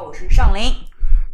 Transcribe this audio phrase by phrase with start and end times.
[0.00, 0.72] 好，我是尚林。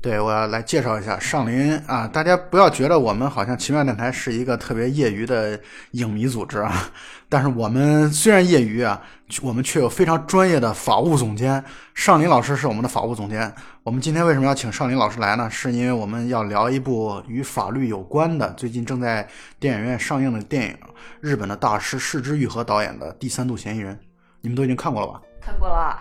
[0.02, 2.04] 对，我要来介绍一下尚林啊！
[2.08, 5.56] 大家不要觉得我们好像奇妙电台是一个特别业余的
[5.92, 6.90] 影迷组织啊，
[7.30, 9.00] 但是我们虽然业余啊，
[9.40, 11.62] 我们却有非常专业的法务总监。
[11.94, 13.54] 尚林老师是我们的法务总监。
[13.84, 15.48] 我们今天为什么要请尚林老师来呢？
[15.48, 19.24] 是因为我们要聊一部与法律有关的，最近正在
[19.60, 20.76] 电影院上映的电影，
[21.20, 23.94] 日本的大师市之愈合导演的《第三度嫌疑人》。
[24.40, 25.22] 你们都已经看过了吧？
[25.40, 25.96] 看过了。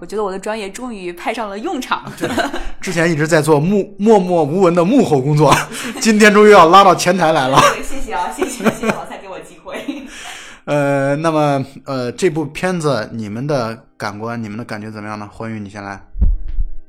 [0.00, 2.04] 我觉得我的专业终于派上了用场。
[2.80, 5.54] 之前一直在做幕默默无闻的幕后工作，
[6.00, 7.58] 今天终于要拉到前台来了。
[7.82, 9.82] 谢谢啊，谢谢谢谢老蔡给我机会。
[10.66, 15.28] 呃，那么呃，这部片子你们的感官、你们的感觉怎么样呢？
[15.32, 16.09] 欢愉，你先来。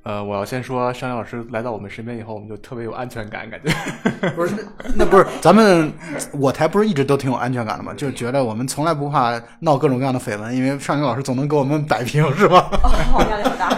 [0.03, 4.29] 呃，我要先说，商老师来到我们身边以后，我们就特别有安全感，感觉。
[4.31, 4.55] 不是，
[4.95, 5.93] 那不是咱们
[6.33, 7.93] 我台不是一直都挺有安全感的吗？
[7.95, 12.67] 就觉得我们从来不怕闹各种各样的绯闻，因为尚云老师总能给我们摆平，是吧？
[12.81, 13.77] 哦，压力好大。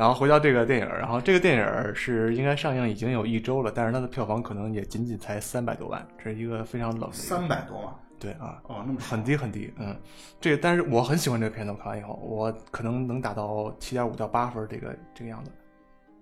[0.00, 7.12] 然后回到这个电影，然后这个电影是应该上映已经有一周了，但是它的票房可能也仅仅才三百多万，这是一个非常冷。
[7.12, 7.94] 三百多万。
[8.18, 9.94] 对啊，哦，那么很低很低，嗯，
[10.40, 15.50] 这个但是我很喜欢这个片子，我看完以后，我可能能打到七点五到八分这个这个样子，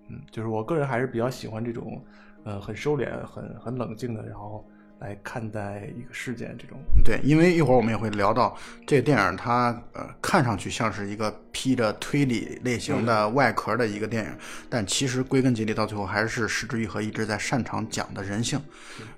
[0.09, 2.03] 嗯，就是我个人还是比较喜欢这种，
[2.43, 4.65] 呃，很收敛、很很冷静的，然后
[4.99, 6.77] 来看待一个事件这种。
[7.03, 14.31] 对，因为一会儿我们也会聊到这个电影，它呃看上去像是一个披着推理类型的外壳的一个电影，
[14.69, 18.61] 但其实归根结底到最后还是石之愈合一直在擅长讲的人性，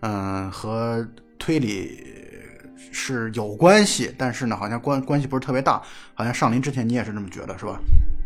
[0.01, 1.07] 嗯，和
[1.37, 2.17] 推理。
[2.93, 5.81] 是有关系，但是呢，好像关关系不是特别大。
[6.13, 7.79] 好像上林之前你也是这么觉得，是吧？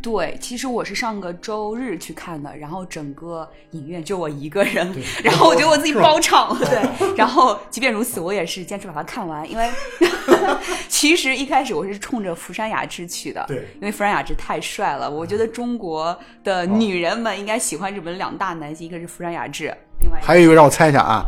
[0.05, 6.55] 对，其实我是上个周日去看的，然后整个影院就我一个人，然后我觉得我自己包场。
[6.61, 9.67] 对，然后即便如此，我也是坚持把它看完，因为
[10.87, 15.09] 其实一开始我是冲着福山雅治去的，对，因为福山雅治太帅了。
[15.09, 21.23] 我觉得中国的女人们应该喜欢日本两大男星，一个是福山雅治，另外还有一个让我猜一下啊。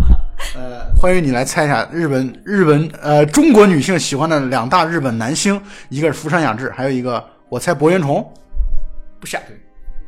[0.55, 5.59] 呃，欢迎你来猜一下日本日本呃中国女性喜欢的两大日本男星，
[5.89, 8.23] 一个是福山雅治，还有一个我猜博元崇，
[9.19, 9.57] 不是，对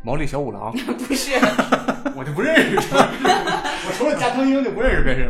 [0.01, 0.71] 毛利小五郎，
[1.07, 1.33] 不是，
[2.15, 5.29] 我就不认识，我除了加藤鹰就不认识别人，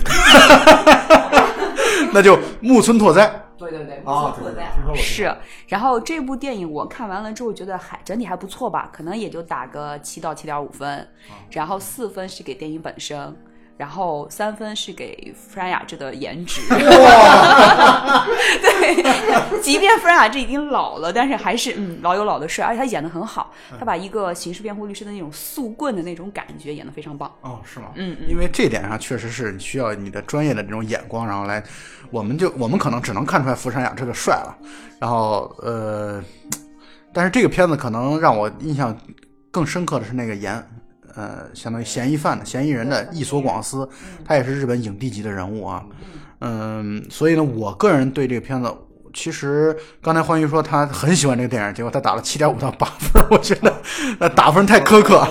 [2.13, 5.35] 那就木村拓哉，对对对，木村拓哉是。
[5.67, 11.07] 然后这部电影我看完了之后觉得还整体还不错吧，可能也就打个七到七点五分，
[11.49, 13.35] 然后四分是给电影本身。
[13.79, 16.59] 然后三分是给弗兰雅治的颜值，
[18.59, 27.33] 对，即便弗兰雅治已经老了，但是还是嗯老有老的帅，而且他演的很好，他把一个刑事辩护律师的那种速棍的那种感觉演的非常棒。
[27.39, 27.85] 哦，是吗？
[27.95, 31.63] 嗯嗯，因为这点上确实是需要你的专业的这种眼光，然后来，
[32.11, 34.57] 我们就我们可能只能看出来福山雅治的帅了，
[34.99, 36.21] 然后呃，
[37.13, 38.93] 但是这个片子可能让我印象
[39.49, 40.61] 更深刻的是那个颜。
[41.19, 43.87] 呃，相当于嫌疑犯的嫌疑人的伊索广司，
[44.23, 45.83] 他也是日本影帝级的人物啊。
[46.39, 48.73] 嗯，所以呢，我个人对这个片子，
[49.13, 53.75] 其实刚才欢愉说他很喜欢这个电影，结果他打了七点五到八分， 我觉得
[54.19, 55.27] 呃打分太苛刻，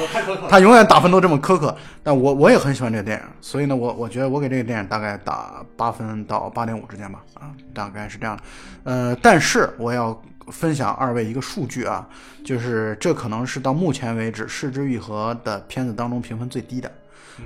[0.51, 1.75] 他永远打分都这么苛刻。
[2.03, 8.43] 但我我也很喜欢这个电影，所以呢，我我觉得我给这个电影大概打八分到八点五之间吧，啊，大概是这样的。
[8.85, 10.21] 呃，但是我要。
[10.51, 12.09] 分享二位一个数据啊，
[12.45, 16.93] 就是这可能是到目前为止《失之愈合》的片子当中评分最低的，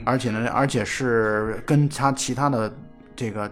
[0.05, 2.73] 而且呢，而且是跟他其他的
[3.15, 3.51] 这个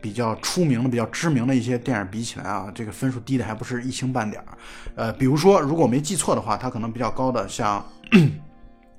[0.00, 4.48] 比较出名的、比较知名的一些电影比起来啊，这个分数低的还不是一星半点儿。
[4.94, 7.84] 呃，比如说，如果没记错的话，它可能比较高的像。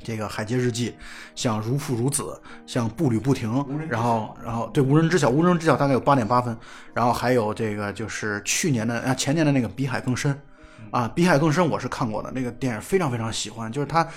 [0.04, 0.92] 这个《海街日记》，
[1.34, 2.24] 像《如父如子》，
[2.68, 3.52] 像《步履不停》，
[3.90, 6.56] 然后，然后对《无人知晓》，《无人知晓》大概有八点八分，
[6.94, 10.32] 然后还有这个就是去年的啊前年的那个《比海更深》，
[10.92, 14.08] 啊，《比海更深》我是看过的，那个电影非常非常喜欢，就是他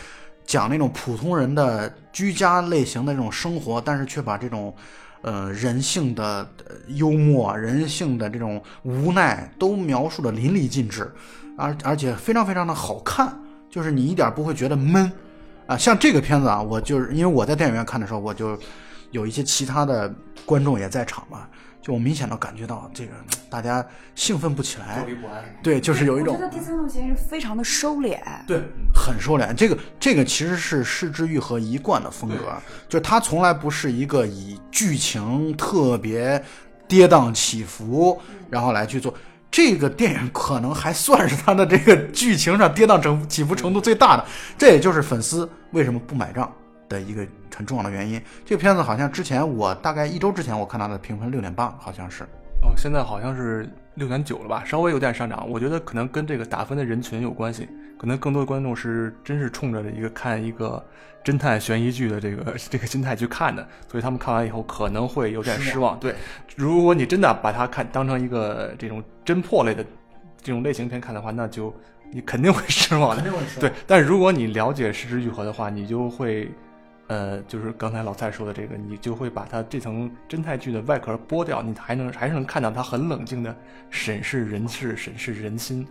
[0.44, 4.75] 讲那种普通人的居家类型的这种生活，但是却把这种
[5.23, 6.49] 呃人性的
[6.89, 11.11] 幽默、人性的这种无奈都描述的淋漓尽致，
[11.56, 13.37] 而而且非常非常的好看，
[13.69, 15.11] 就是你一点不会觉得闷。
[15.67, 18.59] 啊，像这个片子啊，我就是因为我在电影院看的时候，我就
[19.11, 20.13] 有一些其他的
[20.45, 21.49] 观众也在场嘛，
[21.83, 23.13] 就我明显的感觉到这个
[23.51, 23.85] 大家
[24.15, 25.05] 兴奋不起来，
[25.63, 26.35] 对，就是有一种。
[26.35, 28.63] 我觉得第三种嫌疑是非常的收敛，对，
[28.95, 29.53] 很收敛。
[29.55, 32.53] 这个这个其实是失之愈合一贯的风格，
[32.89, 36.41] 就是他从来不是一个以剧情特别
[36.87, 39.13] 跌宕起伏，然后来去做。
[39.50, 44.25] 这个电影可能还算是它的这个剧情上跌宕程起伏程度最大的，
[44.58, 46.52] 这也就是粉丝为什么不买账
[46.88, 48.20] 的一个很重要的原因。
[48.44, 52.26] 这个片子好像之前我大概一周之前我看它的评分六点八，好像是。
[52.67, 55.49] 哦，现在好像是六点九了吧，稍微有点上涨。
[55.49, 60.85] 我觉得可能跟这个打分的人群有关系，可能更多的观众是真是冲着一个看一个
[61.25, 65.99] 侦探悬疑剧的这个 这个心态去看的，所以他们看完以后可能会有点失望。
[66.01, 66.15] 对，
[66.57, 69.85] 如果你真的把它看当成一个这种侦破类的
[70.43, 71.73] 这种类型片看的话，那就
[72.13, 73.23] 你肯定会失望的。
[73.23, 76.51] 肯定会失望对，但是如果你了解失之愈合的话，你就会。
[77.08, 83.55] 呃，就是刚才老蔡说的这个，你就会把它这层侦探剧的外壳剥掉，你还能还是能看到他很冷静的
[83.91, 85.87] 审视人事、审视人心。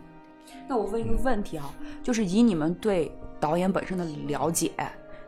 [0.67, 1.71] 那我问一个问题啊，
[2.03, 4.71] 就是以你们对导演本身的了解，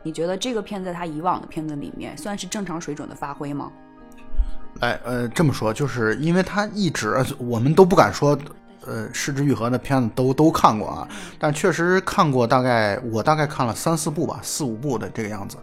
[0.03, 3.71] 你觉得这个片子他以往的片子里面算是正常水准的发挥吗？
[4.81, 8.37] 哎，呃，这么说，就是因为他一直，呃我们都不敢说，
[8.87, 11.07] 呃，失之愈合的片子都都看过啊，
[11.37, 15.57] 但确实看过，大概我大概看了三四部吧，四五部的这个样子。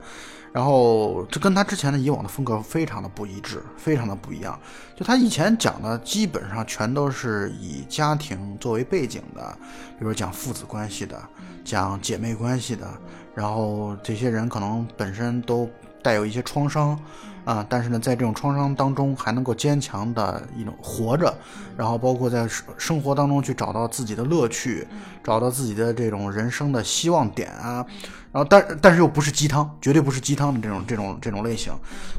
[0.53, 4.56] 然后这跟他之前的以往的风格非常的不一致，非常的不一样。
[4.94, 9.59] 就他以前讲的基本上全都是以家庭作为背景的，
[9.99, 11.21] 比如讲父子关系的，
[11.65, 12.88] 讲姐妹关系的，
[13.35, 15.69] 然后这些人可能本身都
[16.05, 16.97] 带有一些创伤。
[17.45, 21.31] 啊，但是呢，在这种创伤当中还能够坚强的一种活着，
[21.77, 24.89] 然后包括在生生活当中去找到自己的乐趣，
[25.23, 27.85] 找到自己的这种人生的希望点啊，
[28.33, 31.71] 然后但但是又不是鸡汤，绝对不是鸡汤的这种这种这种类型，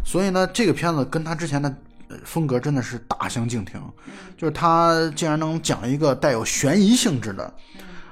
[0.06, 1.76] 所以呢，这个片子跟他之前的
[2.10, 3.82] 呃风格真的是大相径庭，
[4.38, 7.54] 就是他竟然能讲一个带有悬疑性质的，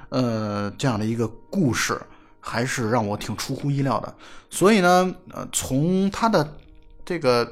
[0.08, 1.96] 呃，这样的一个故事，
[2.46, 4.14] 还是让我挺出乎意料的。
[4.50, 6.56] 所以呢，呃，从他的
[7.04, 7.50] 这个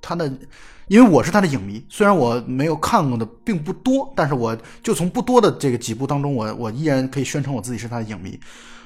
[0.00, 0.32] 他的，
[0.86, 8.38] 因为我是他的影迷，虽然我没有看过的并不多，但是我就从不多的这个几部当中，我我依然可以宣称我自己是他的影迷。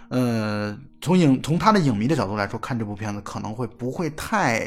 [0.08, 4.66] 呃，从影从他的影迷的角度来说，看这部片子可能会不会太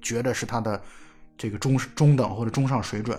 [0.00, 0.80] 觉得是他的
[1.38, 3.18] 这个中中等或者中上水准，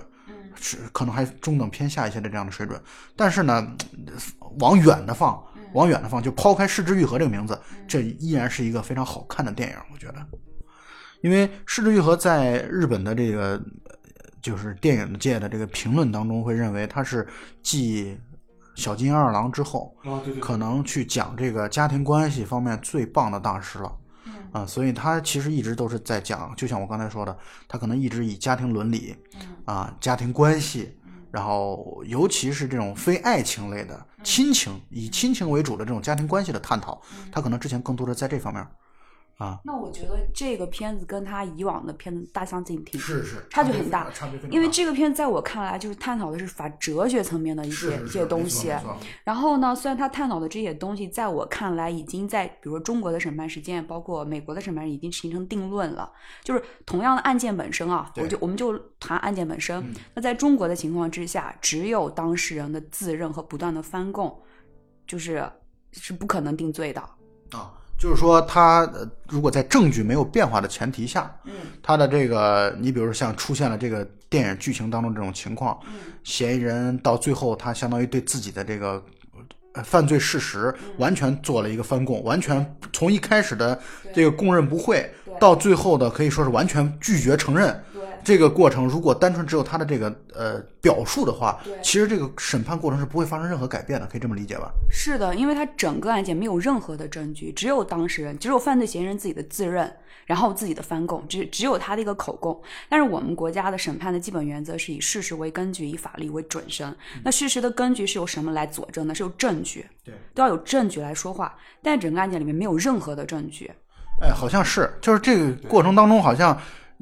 [0.56, 2.82] 是可能还中等偏下一些的这样的水准。
[3.16, 3.68] 但是呢，
[4.60, 5.44] 往远的放，
[5.74, 10.26] 往远了放，就抛开《失之愈合》这个名字，这依然是一个非常好看的电影，我觉得。
[11.22, 13.96] 因为《失之愈合》在日本的这个呃
[14.42, 17.28] 就是电影界的这个评论当中，会认为它是
[17.62, 18.18] 继
[18.76, 23.98] 小金二郎之后，啊，对可能去讲这个家庭关系方面最棒的大师了。
[24.52, 27.36] 啊，所以他其实一直都是在讲，就像我刚才说的，
[27.68, 29.16] 他可能一直以家庭伦理，
[29.66, 30.96] 啊，家庭关系，
[31.32, 38.66] 然后尤其是这种非爱情类的亲情，以亲情为主的这种家庭关系的探讨，他可能之前更多的在这方面，
[39.38, 48.72] 啊，那我觉得这个片子跟他以往的片子大相径庭，是是差距很大差距非常大因为这个片子在我看来就是探讨的是法哲学层面的一些一些东西。
[49.24, 56.12] 然后呢，虽然他探讨的这些东西，在我看来已经在，比如说中国的审判实践，包括美国的审判已经形成定论了。
[56.44, 59.84] 就是同样的案件本身啊，我就我们就谈案件本身。
[60.14, 64.40] 那在中国的情况之下，只有当事人的自认和不断的翻供，
[65.08, 65.44] 就是
[65.92, 67.02] 是不可能定罪的。
[67.52, 75.94] 啊，就是说他呃如果在证据没有变化的前提下，嗯，他的这个，你比如说像出现了这个电影剧情当中这种情况，嗯。
[76.24, 79.04] 嫌疑人到最后他相当于对自己的这个
[79.74, 83.80] 呃犯罪事实完全做了一个翻供，完全从一开始的
[84.14, 85.10] 这个供认不讳
[85.40, 87.84] 到最后的可以说是完全拒绝承认。
[88.24, 94.72] 对这个过程如果单纯只有他的这个呃表述的话，其实这个审判过程是不会发生任何改变的，可以这么理解吧？
[94.90, 99.92] 是的，因为他整个案件没有任何的证据，只有当事人，只有犯罪嫌疑人自己的自认，
[100.26, 102.60] 然后自己的翻供，只只有他的一个口供。
[102.90, 106.96] 但是我们国家的审判的基本原则是以事实为根据，以法律为准绳。
[107.24, 109.14] 那事实的根据是由什么来佐证呢？
[109.14, 111.56] 是由证据，对，都要有证据来说话。
[111.82, 113.70] 但整个案件里面没有任何的证据，
[114.22, 116.58] 哎，好像是，就是这个过程当中好像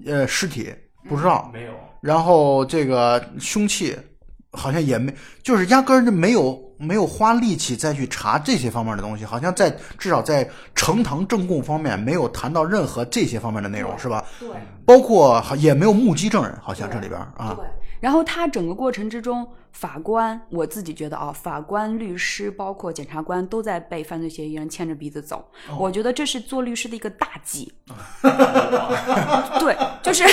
[0.05, 0.73] 呃尸体
[1.07, 3.97] 不知道，没有，然后这个凶器
[4.51, 14.23] 好像也没，就是压根儿就没有没有花力气再去查这些方面的东西，好像在至少在呈堂证供方面没有谈到任何这些方面的内容，是吧？
[14.39, 14.49] 对。
[14.83, 17.65] 包括也没有目击证人，好像这里边啊，对，
[18.01, 25.49] 然后他整个过程之中，法官我自己觉得啊，法官、律师包括检察官都在被犯罪嫌疑人牵着鼻子走。
[25.69, 27.71] 哦我觉得这是做律师的一个大忌。
[29.59, 30.25] 对，就是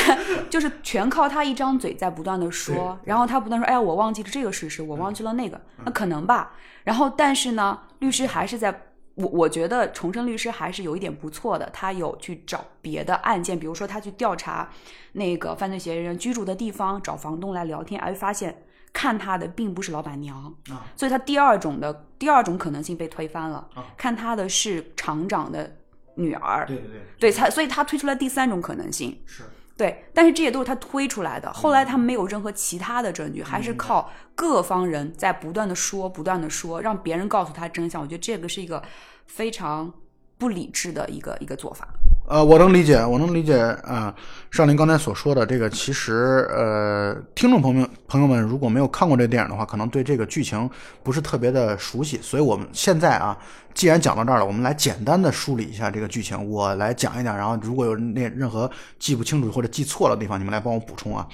[0.51, 6.53] 就是全靠他一张嘴在不断的说，然后他不断说，哎呀，我忘记了这个事实，我忘记了那个，那可能吧。
[6.83, 8.83] 然后但是呢，律师还是在。
[9.19, 14.71] 我我觉得重生律师还是有一点不错的，他有去找别的案件，比如说他去调查
[15.13, 20.87] 那个犯罪嫌疑人居住的地方，找房东来聊天，而发现看他的并不是老板娘，啊。
[20.95, 25.77] 所以他第二种的第二种可能性被推翻了，看他的是厂长的
[26.15, 29.43] 女儿，对对对，对，才所以他推出了第三种可能性，是
[29.79, 31.51] 对，但是这些都是他推出来的。
[31.53, 38.03] 后来他没有任何其他的证据，还是靠各方人在不断的说、不断的说，让别人告诉他真相。
[38.03, 38.83] 我觉得这个是一个
[39.27, 39.95] 非常
[40.37, 41.89] 不理智的一个一个做法。
[42.29, 44.15] 呃，我能理解，我能理解啊，
[44.51, 50.69] 少林刚才所说的这个，其实呃，听众朋友朋友们如果没有看过这个电影的话，可能对这个剧情
[51.03, 53.35] 不是特别的熟悉，所以我们现在啊，
[53.73, 61.27] 既然讲到这儿了，我们来简单的梳理一下这个剧情，我来讲一讲，然后如果有那任何记不清楚或者记错了的地方，你们来帮我补充啊。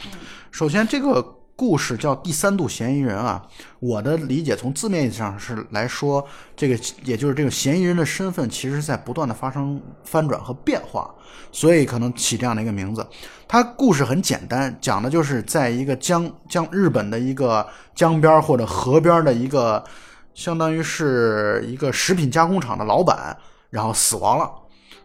[0.53, 1.39] 首先这个。
[1.57, 3.41] 故事叫第三度嫌疑人啊，
[3.79, 11.09] 我的理解从字面意义上是来说，这个也就是这个嫌疑人的身份，其实在不断的发生翻转和变化，
[11.53, 13.07] 所以可能起这样的一个名字。
[13.47, 19.83] 它故事很简单，讲的就是在一个江江日本的一个江边或者河边的一个，
[20.35, 23.37] 相当于是一个食品加工厂的老板，
[23.71, 24.51] 然后死亡了。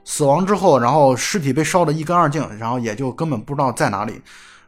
[0.04, 4.20] 死亡之后，然后尸体被烧得一干二净，然后也就根本不知道在哪里。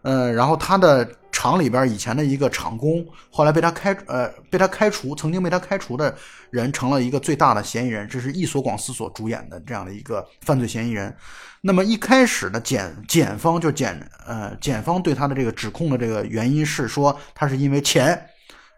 [0.04, 6.14] 呃，然后他的厂里边以前的一个厂工，后来被他开呃被他开除，曾经被他开除的
[6.50, 11.16] 人成了一个最大的嫌疑人，这是易所广司所主演的这样的一个犯罪嫌疑人。
[11.62, 18.20] 那么一开始的检检方就检呃检方对他的这个指控的这个原因是说他是因为钱，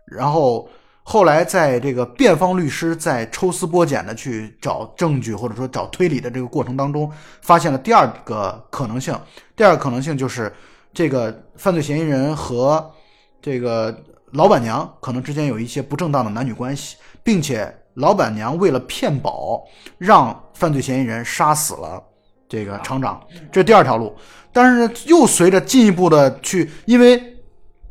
[0.06, 0.70] 然后
[1.04, 7.10] 后来在这个辩方律师在抽丝剥茧的去找证据或者说找推理的这个过程当中，
[7.42, 9.18] 发现了第二个可能性，
[9.56, 10.54] 第二个可能性就是。
[10.94, 12.92] 这个犯罪嫌疑人和
[13.42, 13.96] 这个
[14.32, 19.64] 老板娘可能之间有一些不正当的男女关系，并且老板娘为了骗保，
[19.98, 22.02] 让犯罪嫌疑人杀死了
[22.48, 23.22] 这个厂长，
[23.52, 24.16] 这是第二条路。
[24.52, 27.22] 但是呢，又随着进一步的去，因为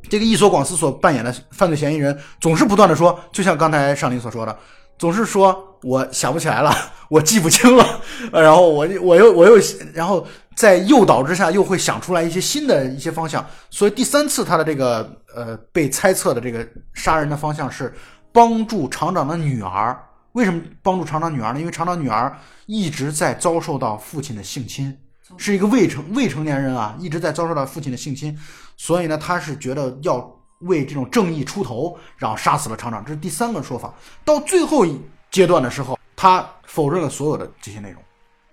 [0.08, 4.56] 这个伊索广司所扮演的犯罪嫌疑人总是不断的说，就像刚才上林所说的，
[4.96, 6.72] 总是说我想不起来了，
[7.08, 8.00] 我记不清了，
[8.32, 9.56] 然后我我又我又
[9.92, 10.24] 然后。
[10.54, 17.94] 在诱导之下，又会想出来一些新的一些方向，所以第三次他的这个呃被猜测的这个杀人的方向是
[18.32, 19.98] 帮助厂长的女儿。
[20.32, 21.60] 为什么帮助厂长女儿呢？
[21.60, 24.96] 因为厂长女儿一直在遭受到父亲的性侵，
[25.36, 28.34] 是一个未成未成年人啊，一直在遭受到父亲的性侵，
[28.78, 30.26] 所以呢，他是觉得要
[30.60, 33.04] 为这种正义出头，然后杀死了厂长。
[33.04, 33.92] 这是第三个说法。
[34.24, 34.98] 到最后一
[35.30, 38.02] 阶段的时候，他否认了所有的这些内容，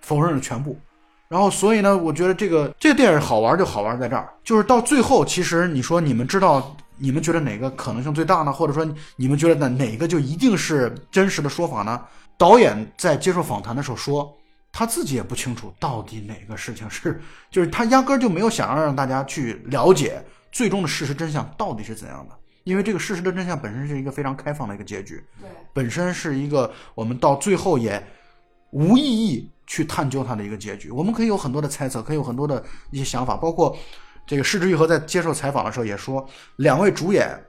[0.02, 0.78] 否认了全部。
[1.30, 8.52] 然后，所以呢，我觉得这个这个电影好玩就好玩在这儿，就是到最后，其实你说你们知道，你们觉得哪个可能性最大呢？
[8.52, 8.84] 或者说
[9.14, 12.04] 你们觉得哪哪个就一定是真实的说法呢？
[12.36, 14.36] 导演在接受访谈的时候说，
[14.72, 20.20] 他自己也不清楚到底哪个事情是，就是他压根儿就没有想要让大家去了解
[20.50, 22.34] 最终的事实真相到底是怎样的，
[22.64, 28.04] 因为这个事实的真相本身是一个非常开放的一个结局，对，本身是一个我们到最后也
[28.72, 29.48] 无意义。
[29.70, 32.60] 去探究它的一个结局，我们可以有很多的猜测，可以有很多的
[32.90, 33.78] 一些想法，包括
[34.26, 37.40] 这个失之愈合在接受采访的时候也说，两位主演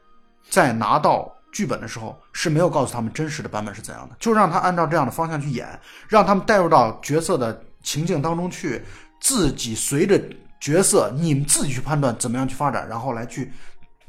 [0.47, 5.67] 在拿到剧本的时候是没有告诉他们真实的版本是怎样的，就让他按照这样的方向去演，
[6.07, 8.83] 让他们带入到角色的情境当中去，
[9.19, 10.21] 自己随着
[10.59, 13.51] 角色，你们自己去判断怎么样去发展，然后来去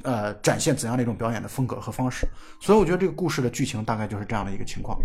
[0.02, 2.28] 呃展现怎样的一种表演的风格和方式。
[2.61, 4.99] 所以我觉得这个故事的剧情大概就是这样的一个情况。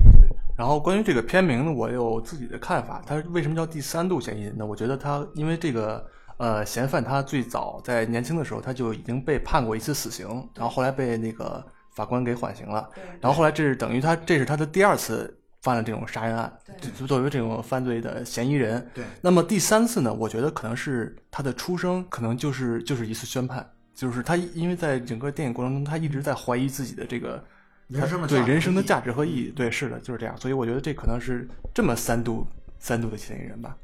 [0.58, 3.00] 然后关于这个片名呢，我有自己的看法。
[3.06, 4.66] 它为什么叫第三度嫌疑人呢？
[4.66, 6.04] 我觉得他因为这个
[6.38, 12.90] 呃嫌犯他最早在年轻的时候他就已经被判过一次死刑，然后后来被那个法官给缓刑了。
[13.22, 18.84] 然后后来这是等于他这是他的第二次犯了这种杀人案，就作为这种犯罪的嫌疑人。
[18.96, 19.06] 对。
[19.22, 20.12] 那么第三次呢？
[20.12, 27.44] 我觉得可能是他的出生可能就是就是一次宣判，就是他因为在整个电影过程中他一直在怀疑自己的这个。
[27.88, 30.36] 人生的对人生的价值和意义，对，是的，就是这样。
[30.38, 32.46] 所以我觉得这可能是这么三度
[32.80, 33.76] 三度的嫌疑人吧。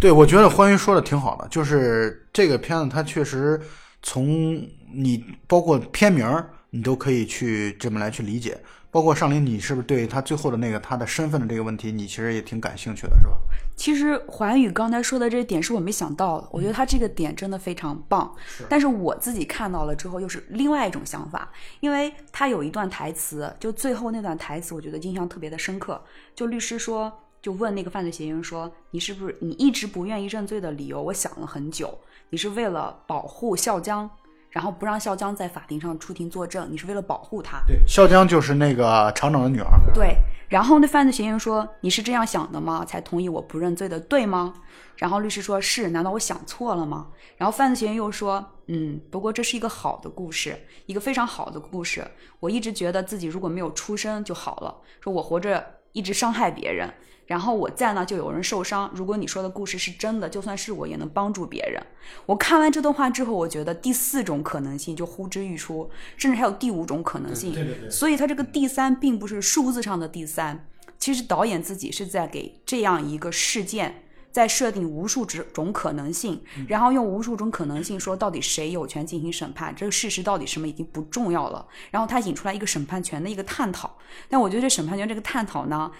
[0.00, 3.60] 对，我觉得欢愉说的挺好的，就是这个片子它确实
[4.02, 6.26] 从你包括片名
[6.70, 8.58] 你都可以去这么来去理解。
[8.92, 13.36] 包括上林，你是不是对他最后的那个他的身份的这个问题，你其实也挺感兴趣的，是吧？
[13.76, 18.34] 其实环宇刚才说的这点是我没想到的，我觉得他这个点真的非常棒。
[18.68, 26.02] 但是我自己看到了之后又是另外一种想法，因为他有一段台词，就最后那段台词，我觉得印象特别的深刻。
[26.34, 31.00] 就律师说，就问那个犯罪嫌疑人说：“你是不是你一直不愿意认罪的理由？
[31.00, 31.96] 我想了很久，
[32.30, 34.10] 你是为了保护笑江。”
[34.50, 37.62] 然后不让笑江在法庭上出庭作证，你是为了保护他。
[37.66, 39.68] 对，笑江就是那个厂长的女儿。
[39.94, 40.16] 对，
[40.48, 42.84] 然后那犯罪嫌疑人说：“你是这样想的吗？
[42.84, 44.54] 才同意我不认罪的，对吗？”
[44.96, 52.06] 然后律师说：“是，难道我想错了吗？”然后犯罪嫌疑人又说：“嗯，不过这是一个好的故事，一个非常好的故事。
[52.40, 54.76] 我一直觉得自己如果没有出生就好了。
[55.00, 56.92] 说我活着一直伤害别人，
[57.30, 58.90] 然后我在呢就有人受伤。
[58.92, 61.80] 如果你说的故事是真的，就算是我也能帮助别人。
[62.26, 67.54] 我看完这段话之后，我觉得第四种可能性就呼之欲出，甚至还有第五种可能性。
[67.54, 70.66] 对对对所以他这个第三并不是数字上的第三，
[70.98, 74.02] 其实导演自己是在给这样一个事件。
[74.32, 81.66] 在设定无数种种可能性，然后用无数种可能性说到底谁有权进行审判，这个事实到底什么已经不重要了。
[81.90, 85.90] 然后他引出来一个审判权的一个探讨，但我觉得这审判权这个探讨呢，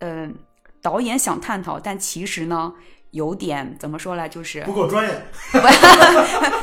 [0.00, 0.34] 嗯、
[0.80, 2.72] 导演想探讨，但其实呢
[3.10, 5.22] 有点怎么说呢，就是不够专业。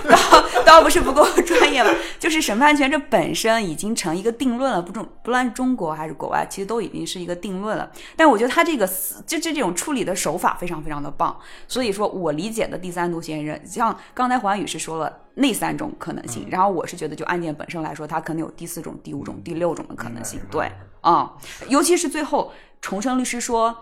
[0.07, 7.89] 倒倒不是不够专业吧， 就是审判权这本身已经成一个定论了，不中不论中国还是国外，其实都已经是一个定论了。
[8.15, 11.35] 但我觉得他这个思就就这种处理的手法非常非常的棒，
[11.67, 21.33] 所以说我理解的第三度嫌疑人，像刚才黄宇是说了那三种可能性，然后我是觉得就案件本身来说，它可能有第四种、第五种、第六种的可能性，对，啊、
[21.69, 23.75] 尤其是最后重生律师说，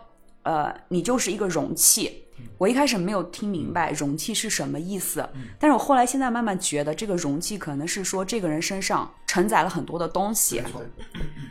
[0.43, 2.19] 呃，你就是一个容器。
[2.57, 5.27] 我一开始没有听明白容器是什么意思，
[5.59, 10.62] 但是我后来现在慢慢觉得，这个容器可能是说这个人身上承载了很多的东西，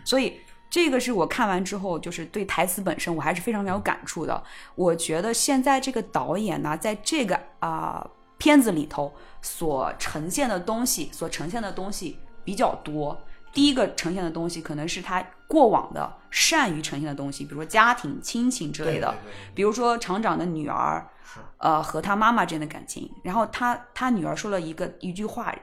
[0.05, 0.35] 所以
[0.69, 4.43] 这个是我看完之后，就是对台词本身我还是非常非常有感触的。
[4.75, 8.05] 我觉得现在这个导演呢，在这个啊、
[8.37, 13.17] 片子里头所呈现的东西，所呈现的东西比较多。
[13.53, 19.15] 第一个呈现的东西可能是他过往的善于呈现的东西，比如说家庭、亲情之类的，
[19.55, 21.07] 比如说厂长的女儿，
[21.59, 23.11] 呃，和他妈妈之间的感情。
[23.23, 25.55] 然后他他女儿说了一个一句话，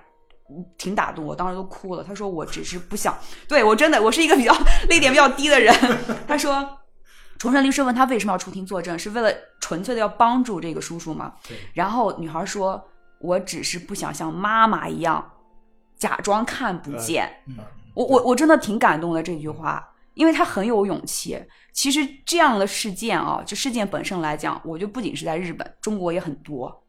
[0.49, 2.03] 嗯挺打动我，当时都哭了。
[2.03, 3.17] 他说：“我只是不想，
[3.47, 4.53] 对我真的，我是一个比较
[4.89, 5.73] 泪点比较低的人。
[6.27, 6.75] ”他说。
[7.37, 11.35] 重审律师问他为什么要出庭作证，是为了纯粹的要帮助这个叔叔吗？
[11.73, 12.85] 然后女孩说
[13.21, 15.31] ：“我只是不想像妈妈一样
[15.97, 17.31] 假装看不见。
[17.93, 21.39] 我我我真的挺感动的这句话，因为他很有勇气。
[21.73, 26.83] 其实这样的事件啊，就事件本身来讲，我觉得不仅是在日本，中国也很多。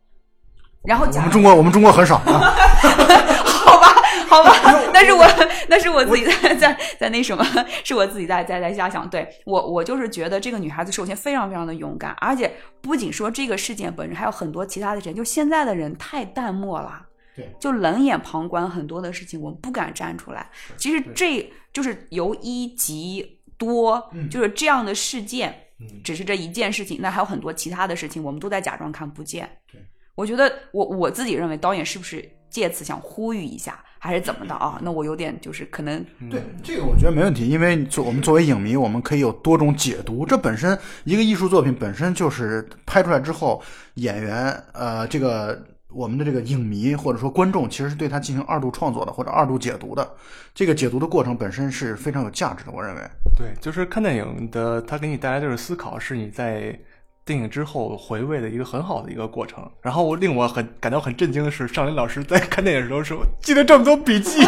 [0.83, 2.25] 然后假我们中国，我们中国很少啊。
[3.61, 3.95] 好吧，
[4.29, 4.53] 好吧，
[4.95, 5.27] 那是我，
[5.69, 7.45] 那是我自己在在在那什么，
[7.85, 9.09] 是我自己在在在瞎想。
[9.09, 17.03] 对我，我就是觉得这个女孩子首先非常非常的勇敢，而且不仅说这个事件本身，还有很多其他的人，就现在的人太淡漠了。
[17.37, 20.51] 对，就冷眼旁观很多的事情，我们不敢站出来。
[20.77, 25.55] 其实这就是由一及多，就是这样的事件，
[26.03, 29.49] 只是这一件事情，那还有很多其他的事情，我们都在假装看不见。
[29.71, 29.81] 对，
[30.15, 34.81] 我觉得我我自己认为导演是不是借此想呼吁一下，还是怎么的啊？
[34.83, 40.27] 那我有点就是可能对这个我觉得没问题，因为作我们作为影迷，我们可以有多种解读。
[40.27, 43.63] 这本身一个艺术作品本身就是拍出来之后，
[43.95, 50.09] 演员呃，这个我们的这个影迷或者说观众，其实是对它进行二度创作的或者二度解读的。
[50.55, 53.01] 这个解读的过程本身是非常有价值的，我认为。
[53.37, 56.79] 对，就是看电影的，它给你带来就是思考，是你在
[57.25, 59.69] 电影之后回味的一个很好的一个过程。
[59.83, 64.41] 然后令我很感到很震惊的是，尚林老师在看电影的时候说记得这么多笔记，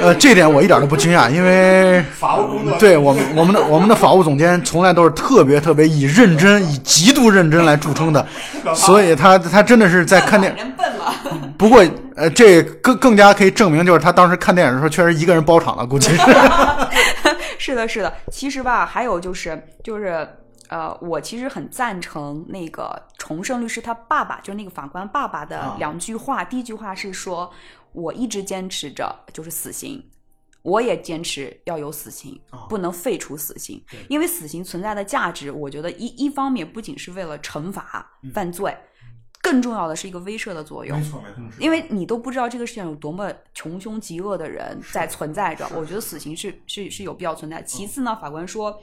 [0.00, 8.26] 呃，这点我一点都不惊讶，因为 法务工作对我们我们的我们的法务总监从来都是特别特别以认真、以极度认真来著称的，
[8.74, 10.54] 所以他他真的是在看电。
[10.56, 11.14] 人笨了。
[11.58, 11.82] 不过
[12.14, 16.22] 呃，这更更加可以证明，就是他当时看电影的时候确实一个人包场了，估计是。
[17.58, 18.12] 是的，是的。
[18.30, 20.26] 其实吧，还有就是就是
[20.68, 26.44] 呃，我其实很赞成那个重生律师他爸爸，就是那个法官爸爸的啊两句话。
[26.44, 27.52] 第一句话是说，
[27.92, 30.10] 我一直坚持着就是死刑。
[30.62, 38.76] 我也坚持要有死刑，不能废除死刑，因为死刑存在的价值，我觉得一一方面不仅是为了惩罚犯罪，
[39.40, 40.98] 更重要的是一个威慑的作用。
[40.98, 47.62] 没错没错，因为你都不知道这个世界上有多么穷凶极恶的人在存在着，我觉得死刑是是是有必要存在。
[47.62, 48.76] 其次呢，法官说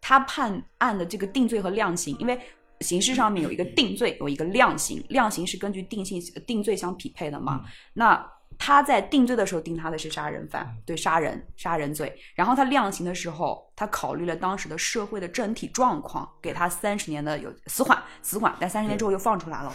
[0.00, 2.40] 他判案的这个定罪和量刑，因为
[2.80, 7.64] 刑事上面有一个定罪，有一个量刑，量刑是根据定性定罪相匹配的嘛。
[7.92, 8.26] 那
[8.58, 19.72] 他在定罪的时候定他的是杀人犯，对杀人杀人罪，然后他量刑的时候，他考虑了当时的社会的整体状况，给他三十年的有死缓死缓，但三十年之后又放出来了。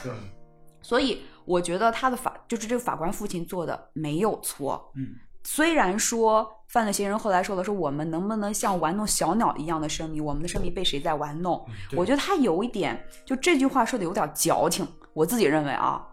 [0.82, 4.92] 所以我觉得他的法就是这个法官父亲做的没有错。
[4.96, 11.66] 嗯，虽然说犯罪嫌疑人后来说了，说我们能不能像玩弄小鸟一样的生命，我们的生命被谁在玩弄？
[11.96, 14.86] 我觉得他有一点，就这句话说的有点矫情。
[15.14, 16.06] 我自己认为啊，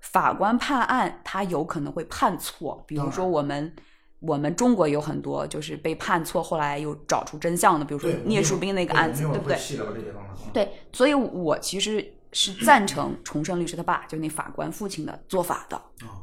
[0.00, 3.74] 法官判案他有可能会判错，比如说我们。
[4.20, 9.58] 我们中国有很多就是被判错，后来又找出真相的，比如说聂树斌那个案子，对不对？
[10.54, 15.80] 对，所以我其实是赞成重生律师他爸，就那法官父亲的做法的。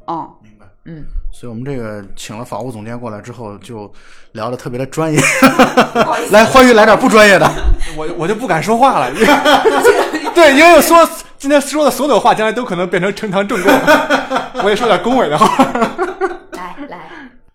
[0.08, 0.62] 嗯明白。
[0.86, 3.91] 嗯，所以我们这个请了法务总监过来之后，就
[4.34, 5.19] 聊的特别的专业。
[5.93, 7.50] 不好意思， 来，欢愉来点不专业的。
[7.96, 9.10] 我我就不敢说话了，
[10.36, 13.72] 对，因为说今天说的所有话，将来都可能变成呈堂证供。
[14.63, 15.63] 我也说点恭维的话
[16.52, 16.98] 来来，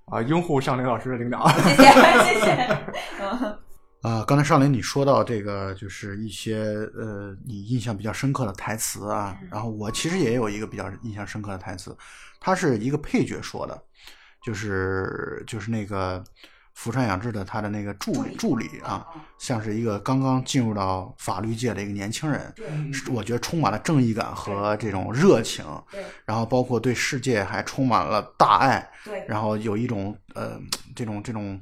[0.06, 1.46] 啊，拥护尚林老师的领导。
[1.50, 2.78] 谢谢谢谢。
[3.20, 3.58] 嗯
[4.00, 6.56] 啊，刚才尚林你说到这个，就是一些
[6.96, 11.94] 呃，你印象比较深刻的台词啊，然后我其实也有一个比较印象深刻的台词，
[12.38, 13.82] 他是一个配角说的，
[14.44, 16.22] 就是就是那个
[16.74, 19.06] 福山雅治的他的那个助理助理啊，
[19.38, 22.54] 像是一个刚刚进入到法律界的一个年轻人，
[23.10, 25.64] 我觉得充满了正义感和这种热情，
[26.26, 26.94] 然后包括对。
[26.94, 28.90] 世界还充满了大爱，
[29.26, 30.60] 然后有一种呃
[30.94, 31.58] 这种这种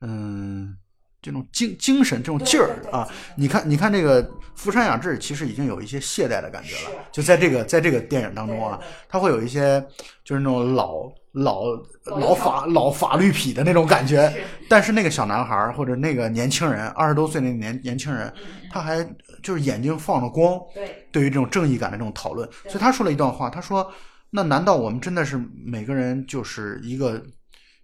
[0.00, 0.76] 嗯
[1.22, 3.08] 这种精精神这种劲儿啊！
[3.36, 9.80] 你看你看这个福山雅治其实已经有一些懈怠的感觉了，就在这个在这个电影当中啊他会有一些
[10.24, 11.64] 就是那种老老
[12.04, 14.30] 老老法老法律痞的那种感觉，
[14.68, 18.30] 但是那个小男孩儿或者那个年轻人，二十多岁那个年年轻人，
[18.70, 19.02] 他还
[19.42, 20.98] 就是眼睛放着光，对。
[21.12, 23.92] 对于这种正义感的这种讨论，所以他说了一段话，他说
[24.30, 27.22] ：“那难道我们真的是每个人就是一个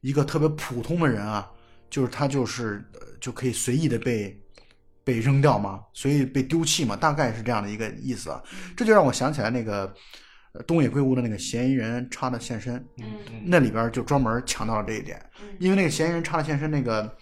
[0.01, 1.47] 一个特别普通的人啊？
[1.91, 4.41] 就是他就是呃就可以随意的被
[5.05, 5.81] 被扔掉吗？
[5.93, 6.95] 随意被丢弃嘛？
[6.97, 8.43] 大概是这样的一个意思啊。
[8.77, 9.93] 这就让我想起来那个
[10.53, 13.05] 呃东野圭吾的那个嫌疑人插的现身，嗯。
[13.45, 15.21] 那里边就专门强调了这一点，
[15.59, 17.17] 因为那个嫌疑人插的现身那个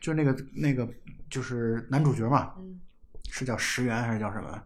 [0.00, 0.88] 就是那个那个
[1.28, 2.80] 就是男主角嘛，嗯。
[3.34, 4.62] 是叫石原还是叫什么？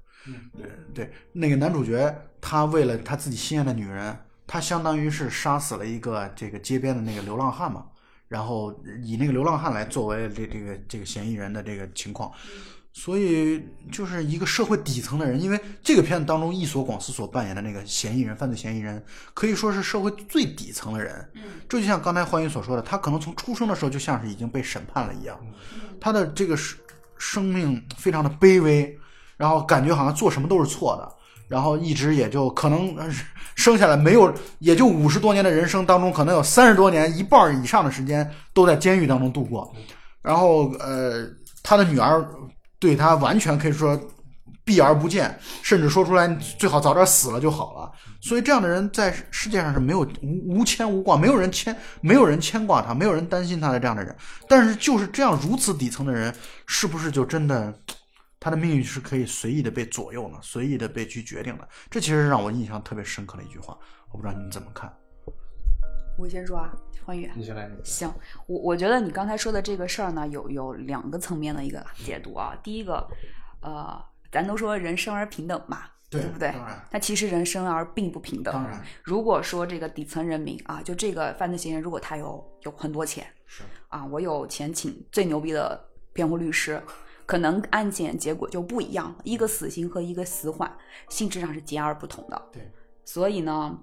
[0.57, 7.87] 对对，那个男主角他为了他自己心爱的女人，他相当于是杀死了一个这个街边的那个流浪汉嘛，
[8.29, 12.33] 然后以那个流浪汉来作为这这个这个嫌疑人的这个情况，
[12.93, 13.63] 所以
[13.93, 21.31] 就是一个社会底层的人，因为这个片子当中伊索广司所扮演的那个嫌疑人，犯罪嫌疑人可以说是社会最底层的人，
[21.69, 25.39] 这就像刚才欢迎所说的，他可能从出生的时候就像是已经被审判了一样，
[26.01, 26.79] 他的这个生
[27.19, 28.99] 生命非常的卑微，
[29.37, 31.17] 然后感觉好像做什么都是错的，
[31.49, 33.09] 然后一直也就可能呃
[33.55, 39.75] 生下来没有，也就五十多年的人生当中，可能有三十多年一半儿以上的时间都在监狱当中度过，
[40.23, 41.27] 然后呃，
[41.63, 42.27] 他的女儿
[42.79, 43.99] 对他完全可以说
[44.65, 46.29] 避而不见，甚至说出来
[46.59, 47.91] 最好早点死了就好了。
[48.21, 54.15] 所以这样的人在世界上是没有无无牵无挂，没有人牵，没有人牵挂他，没有人担心他的这样的人。
[54.49, 56.35] 但是就是这样如此底层的人，
[56.67, 57.73] 是不是就真的
[58.47, 60.39] 他的命运是可以随意的被左右呢？
[60.41, 61.69] 随意的被去决定的？
[61.91, 63.77] 这其实是让我印象特别深刻的一句话，
[64.13, 64.97] 我不知道你们怎么看。
[66.17, 66.73] 我先说啊，
[67.05, 67.29] 欢宇。
[67.35, 68.09] 你先来，行，
[68.47, 72.57] 我我觉得你刚才说的这个事儿呢，有有两个层面的一个解读啊。
[72.63, 73.05] 第一个，
[73.63, 76.55] 呃，咱都说人生而平等嘛，对不对？
[76.93, 78.55] 那其实人生而并不平等。
[78.55, 86.81] 当然如果说这个底层人民啊，就这个犯罪嫌疑人，如果他有有很多钱是啊，我有钱请最牛逼的辩护律师，
[87.27, 89.15] 可能案件结果就不一样。
[89.25, 90.75] 一个死刑和一个死缓
[91.09, 92.43] 性质上是截而不同的。
[92.53, 92.71] 对，
[93.05, 93.79] 所以呢，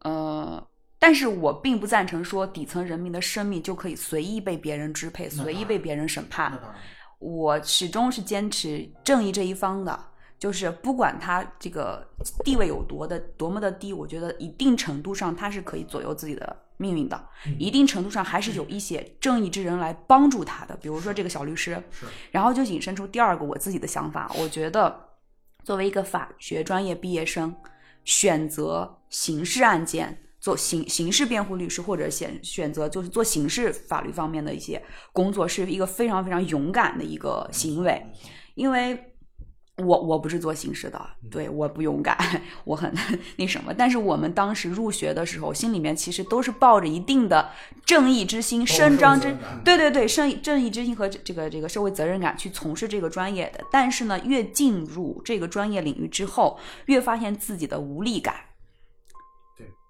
[0.00, 0.66] 呃，
[0.98, 6.58] 但是我并不赞成说底层人民的生命就可以随意被别人支配，随意被别人审判
[7.18, 9.96] 我始终是坚持正义这一方的，
[10.38, 12.04] 就是不管他这个
[12.44, 21.82] 地位有多的多么的低，我觉得一定程度上他是可以左右自己的命运的，一定程度上还是有一些正义之人来帮助他的，比如说这个小律师。
[21.90, 25.08] 是然后就引申出第二个我自己的想法，我觉得
[25.64, 27.54] 作为一个法学专业毕业生，
[28.04, 34.82] 选择刑事案件做刑刑事辩护律师，或者选选择就是做刑事法律方面的一些
[35.12, 38.04] 工作，是一个非常非常勇敢的一个行为，
[38.54, 39.08] 因为。
[39.84, 42.16] 我我不是做刑事的，对，我不勇敢，
[42.64, 42.92] 我很
[43.36, 43.72] 那什么。
[43.74, 47.50] 但是我们当时入学的时候，心里面其实都是抱着一定的
[47.84, 58.34] 正义之心、伸张之对对对，正义正义之心和这这个这个社会责任感去从事这个专业的，但是呢，越进入这个专业领域之后，越发现自己的无力感。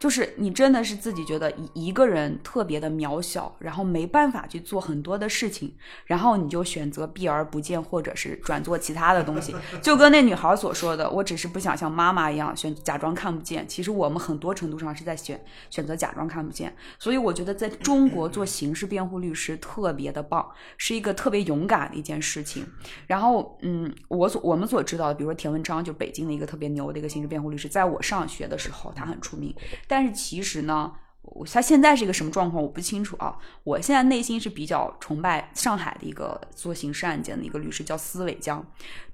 [0.03, 5.73] 对，就是你真的是自己觉得一一个人特别的渺小，然后没办法去做很多的事情，
[6.07, 9.55] 然后你就选择避而不见，或者是转做其他的东西。
[9.81, 13.67] 就跟那女孩所说的，我只是不想像妈妈一样选假装看不见。
[13.69, 16.75] 其实我们很多程度上是在选选择假装看不见。
[16.99, 20.45] 所以我觉得在中国做刑事辩护律师特别的棒，
[20.77, 22.67] 是一个特别勇敢的一件事情。
[23.07, 29.55] 然后，嗯，我所我们所知道的，比如说田文昌，就北京的一个特别牛的一个刑事辩护律师，在我上学的时候他很出名，
[29.93, 30.93] 但是其实呢。
[31.25, 33.39] 我他现在是一个什么状况我不清楚啊。
[33.63, 38.63] 我现在内心是比较崇拜上海的一个做刑事案件的一个律师，叫司伟江。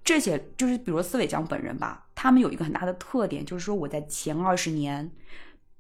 [0.03, 5.09] 这些就是比如司伟江本人吧，他们有一个很大的特点，就是说我在前二十年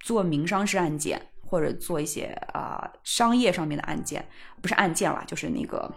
[0.01, 4.29] 做民商事案件或者做一些啊、商业上面的案件，
[4.61, 5.91] 不是案件啦，就是那个。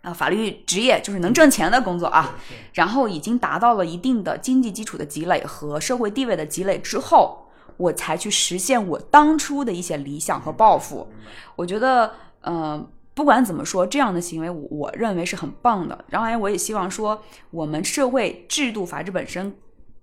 [0.00, 2.36] 啊，法律职业就是能挣钱的工作啊，
[2.72, 7.45] 然后已经达到了一定的经济基础的积累和社会地位的积累之后，
[7.76, 11.06] 我才去实现我当初的一些理想和抱负。
[11.54, 12.12] 我觉得，
[12.42, 16.04] 嗯、不管怎么说，这样的行为我我认为是很棒的。
[16.08, 19.56] 然后，我也希望说，我们社会制度、法治本身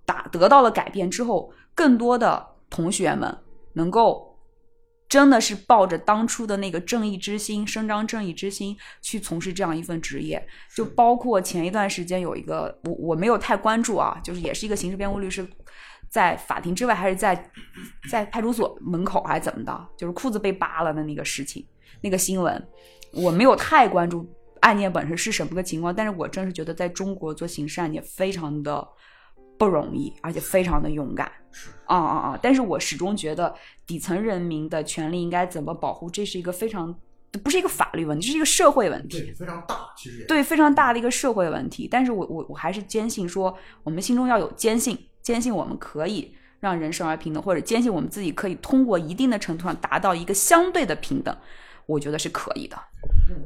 [0.04, 3.38] 打得到了改变之后，更多的同学们
[3.74, 4.32] 能够。
[5.06, 15.46] 真的是抱着当初的那个正义之心，伸张正义之心去从事这样一份职业，就包括前一段时间有一个我我没有太关注啊，就是也是一个刑事辩护律师，
[16.14, 17.50] 在法庭之外还是在
[18.08, 21.66] 在派出所门口还是怎么的，就是裤子被扒了的那个事情，
[22.02, 22.68] 那个新闻，
[23.12, 24.24] 我没有太关注
[24.60, 28.86] 案件本身是什么个情况，但是我真是觉得在中国做刑事案件非常的
[29.58, 31.26] 不容易，而且非常的勇敢。
[31.86, 32.38] 啊啊啊！
[32.40, 33.52] 但是我始终觉得
[33.84, 36.96] 底层人民的权利应该怎么保护，这是一个非常
[37.42, 39.20] 不是一个法律问题，这是一个社会问题。
[39.20, 41.88] 对，非常大，其实对非常大的一个社会问题。
[41.90, 51.34] 但是我我我还是坚信说，我们心中要有坚信，坚信我们可以让人生而平等，或者坚信我们自己可以通过一定的程度上达到一个相对的平等，
[51.86, 52.76] 我觉得是可以的。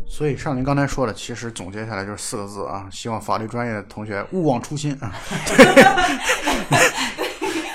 [0.05, 5.15] 所以像您刚才说的，其实总结下来就是四个字啊，希望法律专业的同学勿忘初心啊。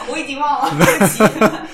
[0.09, 1.67] 我已经忘了。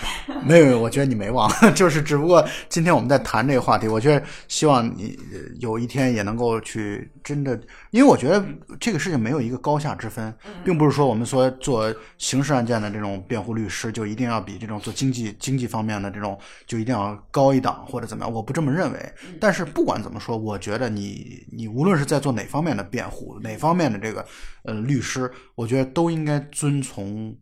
[0.43, 7.59] 没有，没有，我觉得你没忘， 就是只不过今天我们在谈这个话题，我觉得希望你呃有一天也能够去真的，
[7.91, 8.43] 因为我觉得
[8.79, 19.13] 这个事情没有一个高下之分，并不是说我们说做刑事案件的这种辩护律师就一定要比这种做经济经济方面的这种就一定要高一档或者怎么样，我不这么认为。
[19.39, 24.25] 但是不管怎么说，我觉得你你无论是在做哪方面的辩护，哪方面的这个
[24.63, 27.35] 呃律师，我觉得都应该遵从。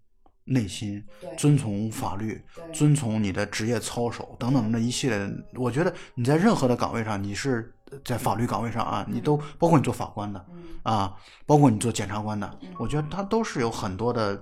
[0.47, 1.03] 内心
[1.37, 2.41] 遵从法律，
[2.73, 10.45] 遵从你的职业操守等等的一系列的，我觉得你在任何的岗位上，你是在法律岗位上啊，你都包括你做法官的
[10.83, 11.13] 啊，
[11.45, 14.41] 包括你做检察官的，我觉得他都是有很多的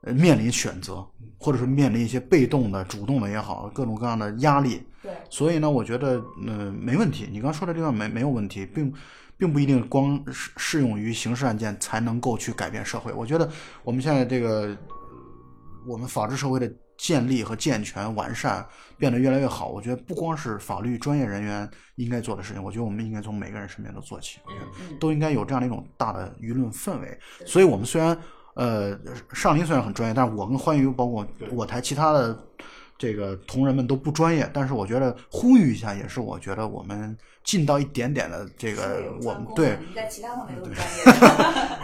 [0.00, 1.06] 呃面临选择，
[1.38, 4.82] 或者是面临一些被动的、主动的也好，各种各样的压力。
[5.02, 8.90] 对所以呢，我觉得嗯、呃没问题，你刚说的地方没没有问题，并
[9.36, 13.12] 并不一定光适适用于刑事案件才能够去改变社会。
[13.12, 13.46] 我觉得
[13.82, 14.76] 我们现在这个呃
[15.86, 18.64] 我们法治社会的建立和健全完善
[18.96, 27.18] 变得越来越好，我觉得不光是法律专业人员应该做的事情，我觉得我们应该从每个人身边都做起，我觉得都应该有这样的一种大的舆论氛围。
[27.44, 28.16] 所以，我们虽然
[28.54, 28.96] 呃
[29.32, 32.38] 上林虽然很专业，但是我跟欢愉包括我台其他的
[32.96, 41.78] 这个同仁们都不专业，但是我觉得呼吁一下，也是我觉得我们尽到一点点的这个我们对你在其他方面都是专业的。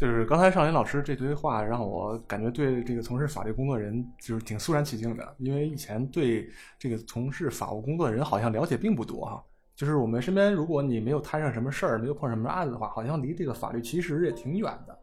[0.00, 9.44] 就是刚才尚林老师这堆话，让我感觉对这个从事法律工作人就是挺肃然起敬的，因为以前对这个从事法务工作的人好像了解并不多哈。
[9.76, 14.98] 就是我们身边，如果你没有摊上什么事儿，没有碰什么案子的话，好像离这个法律其实也挺远的，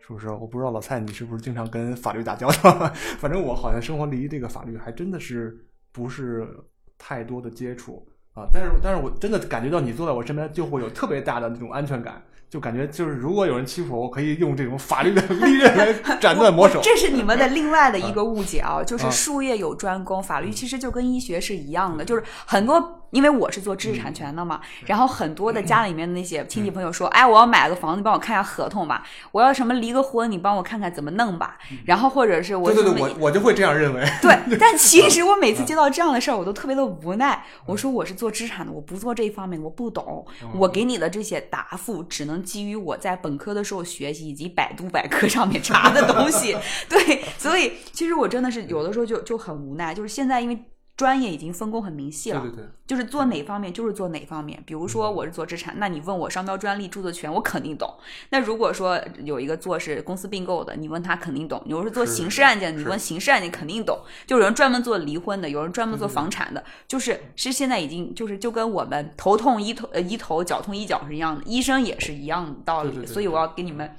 [0.00, 0.30] 是不是？
[0.30, 2.90] 我不知道老蔡你是不是经常跟法律打交道，
[3.20, 6.48] 反正我好像生活离这个法律还真的是不是
[6.96, 8.48] 太多的接触啊。
[8.50, 12.22] 但是，但是我真的感觉到你坐在我身边，就会有特别大的那种安全感。
[12.52, 16.80] 就感觉就是，如果有人欺负我，我可以用这种法律的利刃来斩断魔手。
[16.84, 22.98] 这是你们的另外的一个误解啊，嗯就是术业有专攻，法律其实就跟医学是一样的，就是很多。
[23.12, 31.58] 因为我是做知识产权的嘛，然后很多的家里面的那些亲戚朋友说，哎，我要买个房子，你帮我看一下合同吧；我要什么离个婚，你帮我看看怎么弄吧。
[31.84, 34.02] 然后或者是我对对对，我我就会这样认为。
[34.22, 37.44] 对， 但其实我每次接到这样的事儿，我都特别的无奈。
[37.66, 40.26] 我说我是做资产的，我不做这一方面，我不懂。
[40.54, 46.56] 我给你的这些答复，只能基于我在本科的时候学习以及百度百科上面查的东西。
[46.88, 50.64] 对，所以其实我真的是有的时候就就很无奈，就是现在因为。
[50.96, 54.62] 专业已经分工很明细了，对对对，就是做哪方面就是做哪方面。
[54.66, 57.92] 比如说我是做资产，那你问我商标、专利、著作权，我肯定懂。
[58.28, 63.98] 那如果说有一个做是公司并购的，你问他肯定懂；你如果是做刑事案件，你问刑事案件肯定懂。
[64.26, 73.06] 就有人专门做离婚的，有人专门做房产的，就是是现在已经就是就跟我们头痛医头呃医头，脚痛医脚是一样的，医生也是一样的道理。
[73.06, 73.96] 所以我要给你们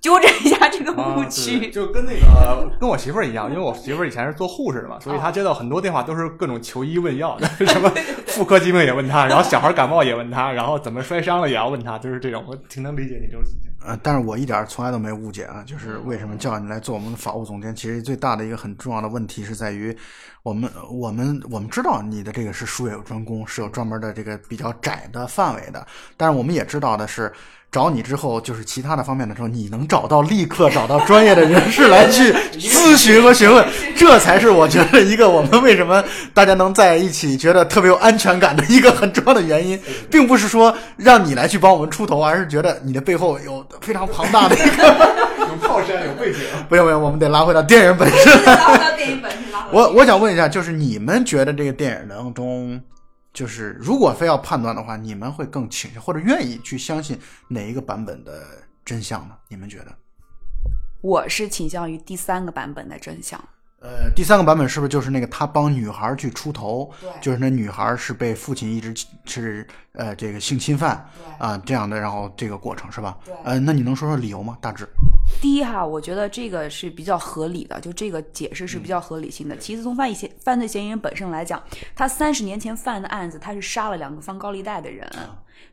[0.00, 1.58] 纠正一下这个误区。
[1.58, 7.90] 对就跟那个跟我媳妇儿一样，因为我媳妇儿以前是做护士的嘛， 所以哦她接到很多电话都是各种求医问药的， 什么
[8.26, 13.70] 妇科疾病也问她，然后小孩感冒也问她，然后怎么摔伤了也要问她，就是这种，我挺能理解你这种心情。
[13.82, 17.74] 呃，但是我一点从来都没误解啊，就是为什么叫你来做我们的法务总监？
[17.74, 19.96] 其实最大的一个很重要的问题是在于，
[20.42, 25.86] 我们我们我们知道你的这个是术业有专攻，是有专门的这个比较窄的范围的，
[26.16, 27.32] 但是我们也知道的是。
[27.72, 33.64] 找你之后，就是其他的方面的时候，你能找到立刻找到专业的人士来去咨询和询问，
[33.96, 36.02] 这才是我觉得一个我们为什么
[36.34, 39.80] 大家能在一起觉得特别有安全感的一个很重要的原因，
[40.10, 44.84] 并不是说让你来去帮我们出头，而是觉得你的背后有非常庞大的一个
[45.38, 46.40] 有靠山有背景。
[46.68, 48.44] 不用不用，我们得拉回到电影本身。
[48.44, 52.80] 拉回到电影本身，拉回 我我想问一下，就是你们觉得这个电影当中，
[53.32, 58.42] 就是如果非要判断的话，你们会更倾向或者愿意去相信哪一个版本的
[58.84, 59.36] 真相呢？
[59.48, 59.96] 你们觉得？
[61.00, 63.42] 我是倾向于第三个版本的真相。
[63.82, 66.92] 呃，第三个版本是不是就是那个他帮女孩去出头？
[67.00, 73.16] 对就是那女孩是被父亲一直是呃这个性侵犯对啊、这样的，然后这个过程是吧？
[73.24, 74.58] 对呃，那你能说说理由吗？
[74.60, 74.86] 大致？
[75.40, 79.56] 第一哈，我觉得这个是比较合理的，就这个解释是比较合理性的。
[79.56, 81.62] 其次，从犯嫌犯罪嫌疑人本身来讲，
[81.94, 85.10] 他三十年前犯的案子，他是杀了两个放高利贷的人，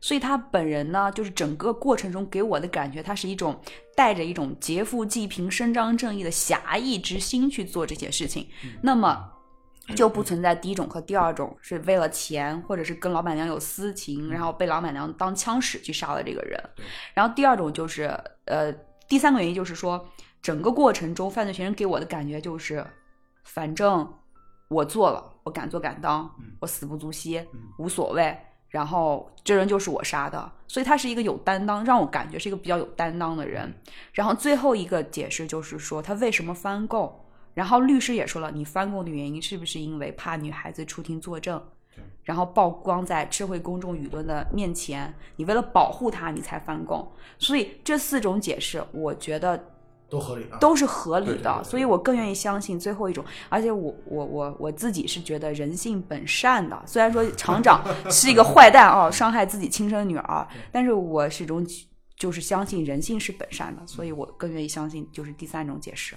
[0.01, 3.59] 所以他本人呢，就是整个过程中给我的感觉，他是一种
[3.95, 8.47] 带着一种劫富济贫、伸张正义的侠义之心去做这些事情。
[8.81, 9.31] 那么。
[9.95, 16.61] 就不存在第一种和第二种是为了钱，或者是跟老板娘有私情，然后被老板娘当枪使去杀了这个人。
[17.13, 18.13] 然后第二种就是，
[18.47, 18.69] 呃，
[19.07, 20.05] 第三个原因就是说，
[20.41, 22.85] 整个过程中犯罪嫌疑人给我的感觉就是，
[23.43, 24.13] 反正
[24.67, 27.45] 我做了，我敢做敢当，我死不足惜，
[27.77, 28.37] 无所谓。
[28.69, 33.73] 然后这人就是我杀的，所以他是一个有担当，让我感觉是一个比较有担当的人。
[34.11, 37.17] 然后最后一个解释就是说他为什么翻供，
[37.53, 41.63] 然后律师也说了，你翻供的原因是不是因为怕女孩子出庭作证？
[42.27, 47.09] 然后曝光在社会公众舆论的面前，你为了保护他，你才翻供。
[47.39, 49.57] 所以这四种解释，我觉得
[50.09, 50.57] 都合理啊。
[50.59, 53.23] 都是合理的，对对对对所以我更愿意相信最后一种。
[53.47, 61.65] 而且我我我我自己是觉得人性本善的，虽然说厂长 是一个坏蛋啊，伤害自己亲生女儿，但是我始终
[62.17, 66.13] 就是相信人性是本善的，所以我更愿意相信就是第三种解释。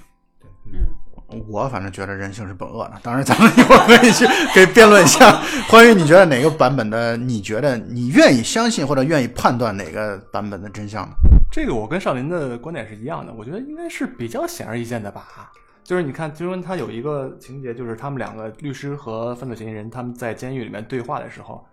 [1.48, 5.40] 我反正觉得人性是本恶的，当然咱们一会儿可以去 可以辩论一下。
[5.68, 11.14] 关于你觉得哪个版本的，你觉得你愿意相信或者愿意判断哪个版本的真相呢？
[11.50, 15.50] 这个我跟少林的观点是一样的，我觉得应该是比较显而易见的吧。
[15.82, 21.66] 就是你看，金庸他有一个情节，就是他们两个律师和犯罪嫌疑人他们在监狱里面对话的时候，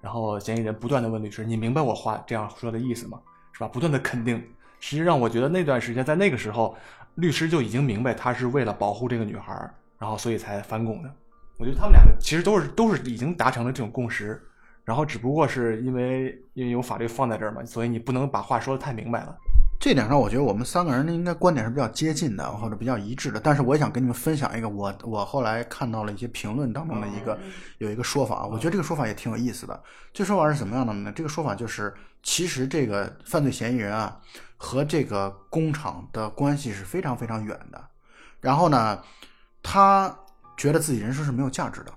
[0.00, 3.18] 然后嫌疑人不断的问律师：“你明白我话这样说的意思吗？
[3.52, 4.42] 是吧？”不断的肯定。
[4.80, 6.74] 实际上，我觉得那段时间在那个时候，
[7.20, 9.52] 律师就已经明白他是为了保护这个女孩，
[9.98, 11.14] 然后所以才翻供的。
[11.58, 14.40] 我觉得他们两个其实都是都是已经达成了这种共识，
[14.84, 19.36] 然后只不过是因为因为有法律放在这儿嘛，所以你不能把话说的太明白了。
[19.80, 23.40] 这点上，我觉得我们三个人应该观点是比较接近的，或者比较一致的。
[23.40, 27.36] 但是我也想跟你们分享一个我我后来看到了一些评论当中的一个
[27.78, 29.82] 有一个说法啊，我觉得这个说法也挺有意思的。
[30.12, 31.10] 这说法是怎么样的呢？
[31.16, 34.20] 这个说法就是，其实这个犯罪嫌疑人啊
[34.58, 37.82] 和这个工厂的关系是非常非常远的。
[38.38, 39.02] 然后呢，
[39.62, 40.14] 他
[40.58, 41.92] 觉得自己人生是没有价值的。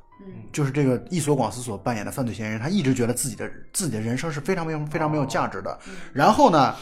[0.54, 5.78] 就是这个伊索广司所扮演的犯罪嫌疑人，他一直觉得自己的自己的人生是非常没有非常没有价值的。
[6.14, 6.74] 然后呢，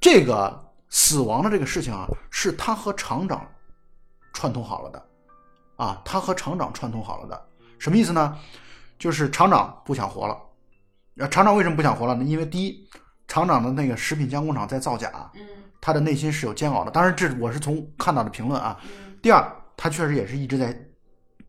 [0.00, 3.46] 这个死亡的这个事情啊，是他和厂长
[4.32, 5.06] 串通好了的，
[5.76, 7.48] 啊，他和厂长串通好了的。
[7.78, 8.36] 什么意思呢？
[8.98, 10.36] 就是厂长不想活了。
[11.16, 12.24] 呃，厂长为什么不想活了呢？
[12.24, 12.88] 因为第一，
[13.28, 15.30] 厂长的那个食品加工厂在造假，
[15.80, 16.90] 他的内心是有煎熬的。
[16.90, 18.78] 当然，这我是从看到的评论啊。
[19.22, 19.44] 第二，
[19.76, 20.74] 他确实也是一直在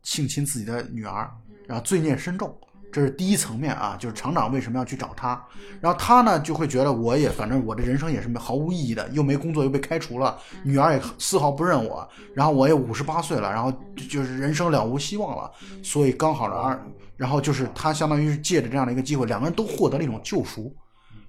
[0.04, 1.30] 性侵自己的女儿，
[1.68, 2.58] 然后罪孽深重，
[2.92, 5.42] 这是第一层面啊，就是厂长为什么要去找他，
[5.80, 13.72] 然后他呢就会觉得我也反正我的人生也是毫无意义的，又没工作又被开除了，女儿也丝毫不认我，然后我也五十八岁了，然后
[14.10, 15.50] 就是人生了无希望了，
[15.82, 16.80] 所以刚好呢，二
[17.16, 20.76] 然后就是他相当于是借着这样的一个机会，两个人都获得了一种救赎。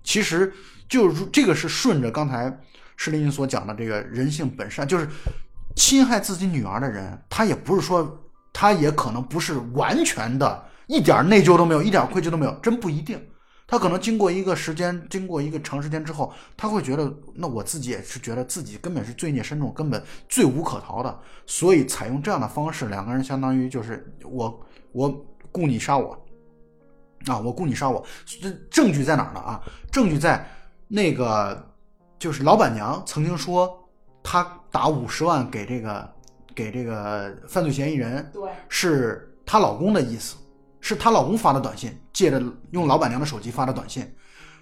[0.03, 0.53] 其实
[0.88, 2.53] 就是这个是顺着刚才
[2.96, 5.09] 施林所讲的这个人性本善，就是
[5.77, 8.21] 侵害自己女儿的人，他也不是说，
[8.52, 13.19] 他也可能不是完全的，一点内疚都没有，一点愧疚都没有，真不一定。
[13.67, 24.61] 他可能经过一个时间，经过一个长时间之后，他会觉得，那我自己也是觉得自己根本是罪孽深重，根本罪无可逃的，所以采用这样的方式，两个人相当于就是我
[24.93, 25.09] 我
[25.51, 26.13] 雇你杀我，
[27.25, 29.40] 啊，我雇你杀我，这证据在哪儿呢？
[29.40, 30.47] 啊，证据在
[30.88, 31.67] 那个
[32.19, 33.75] 就是老板娘曾经说，
[34.23, 36.13] 她打五十万给这个
[36.55, 40.37] 给这个犯罪嫌疑人，对，是她老公的意思，
[40.83, 44.07] 是她老公发的短信，借着用老板娘的手机发的短信。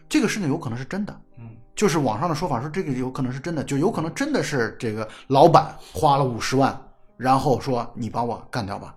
[0.08, 1.20] 这个事情有可能是真的。
[1.38, 6.80] 嗯，就是网上的说法说这个有可能是真的，就有可能真的是这个老板花了五十万，
[7.16, 8.94] 然后说你把我干掉吧，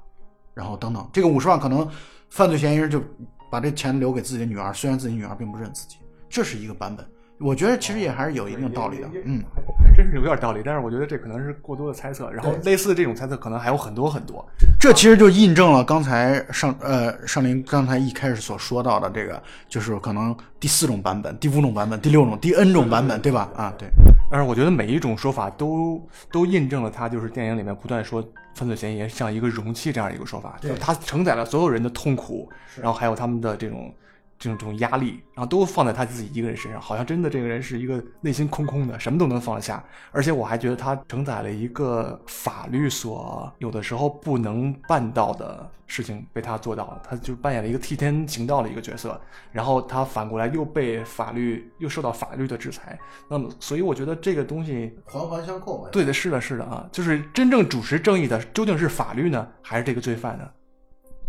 [0.53, 1.89] 然后等等，这个五十万可能
[2.29, 3.01] 犯罪嫌疑人就
[3.49, 5.97] 把这钱留给自己的女儿，虽然自己女儿并不认自己，
[6.29, 7.07] 这是一个版本。
[7.39, 9.43] 我觉得其实也还是有一定道理的，嗯，
[9.83, 10.61] 还真是有点道理。
[10.63, 14.45] 但是我觉得这可能是过多的猜测，然后类似的这种猜测可能还有很多很多。
[14.79, 23.49] 这其实就印证了刚才上呃上林刚才一开始所说到的这个，就是可能第四种版本、第五种版本、第六种、第 N 种版本，对吧？
[23.55, 23.89] 啊，对。
[24.31, 28.23] 但是我觉得每一种说法都都印证了他就是电影里面不断说
[28.55, 32.49] 犯罪嫌疑人像一个容器这样一个说法，对它承载了所有人的痛苦，
[32.81, 33.93] 然后还有他们的这种。
[34.37, 39.83] 这种这种压力，然后都放在他自己一个人身上，好像真的这个人是一个内心空空的，什么都能放得下。
[40.11, 47.01] 而且我还觉得他承载了一个法律所有的时候不能办到的事情，被他做到了。
[47.07, 49.19] 他就扮演了一个替天行道的一个角色，
[49.51, 52.99] 然后他反过来又被法律又受到法律的制裁。
[53.29, 55.87] 那么，所以我觉得这个东西环环相扣。
[55.91, 60.49] 对的，是的，是的啊，就是真正主持正义的究竟是法律呢，还是这个罪犯呢？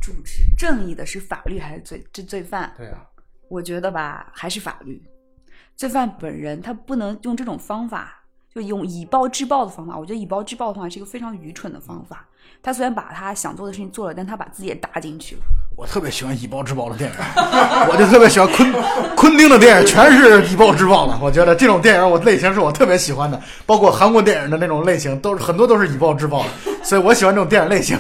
[0.05, 2.71] 主持正义的是法律还是罪这罪犯？
[2.77, 2.99] 对啊，
[3.49, 5.03] 我觉得吧，还是法律。
[5.77, 8.23] 罪犯本人他不能用这种方法，
[8.55, 9.99] 就用以暴制暴的方法。
[9.99, 12.29] 我觉得以暴制暴的方法是一个非常愚蠢的方法。
[12.63, 15.43] 他虽然把他想做的事情做了，但他把自己也搭进去了。
[15.75, 17.17] 我特别喜欢以暴制暴的电影，
[17.91, 18.71] 我就特别喜欢昆
[19.17, 21.19] 昆汀的电影，全是以暴制暴的。
[21.23, 26.51] 我觉得这种电影我类型是我特别喜欢的，包括韩国电影的那种类型，都是很多都是以暴制暴的，
[26.85, 27.99] 所以我喜欢这种电影类型。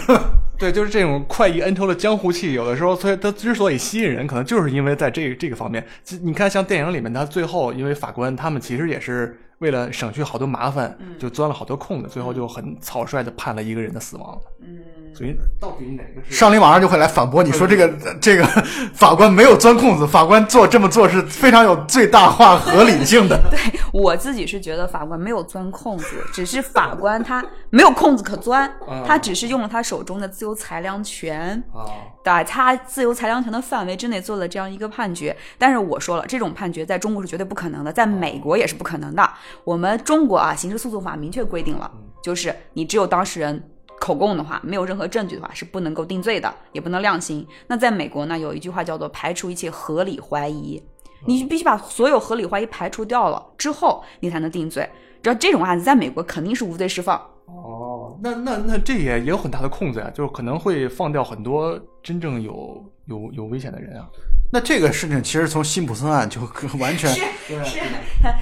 [0.58, 5.84] 对，就是这种快意恩仇的江湖气，有的时候，所以它之所以吸引人，可能就是因为在这这个方面。
[6.22, 14.40] 你看，像电影里面，他最后因为法官他们其实也是为了省去好多麻烦，就钻了好多空子，最后就很草率的判了一个人的死亡。
[14.62, 14.78] 嗯，
[15.14, 16.34] 所以到底哪个是？
[16.34, 17.88] 上林马上就会来反驳你说这个
[18.20, 18.44] 这个
[18.94, 23.40] 法官没有钻空子，法官做这么做是非常有最大化合理性的。
[23.50, 23.58] 对
[23.92, 28.70] 我自己是觉得法官没有钻空子， 只是法官他没有空子可钻，
[29.06, 31.62] 他只是用了他手中的自由裁量权，
[32.24, 35.36] 在他自由裁量权的范围之内做了这样一个判决。
[35.58, 39.30] 但是我说了，这种判决在中国是绝对不可能的，在美国也是不可能的。
[39.62, 41.90] 我们中国啊，刑事诉讼法明确规定了，
[42.22, 43.70] 就是你只有当事人
[44.04, 47.46] 口供的话，没有任何证据的话，是不能够定罪的，也不能量刑。
[47.66, 50.82] 那在美国呢，有一句话叫做“排除一切合理怀疑”，
[51.26, 54.86] 你必须把所有合理怀疑排除掉了之后，你才能定罪。
[55.22, 57.18] 只要这种案子在美国肯定是无罪释放。
[57.46, 64.06] 哦，那那那这也也有很大的空子呀，就是可能会放掉很多真正有有有危险的人啊。
[64.50, 66.40] 那这个事情其实从辛普森案就
[66.78, 67.20] 完全是
[67.64, 67.80] 是，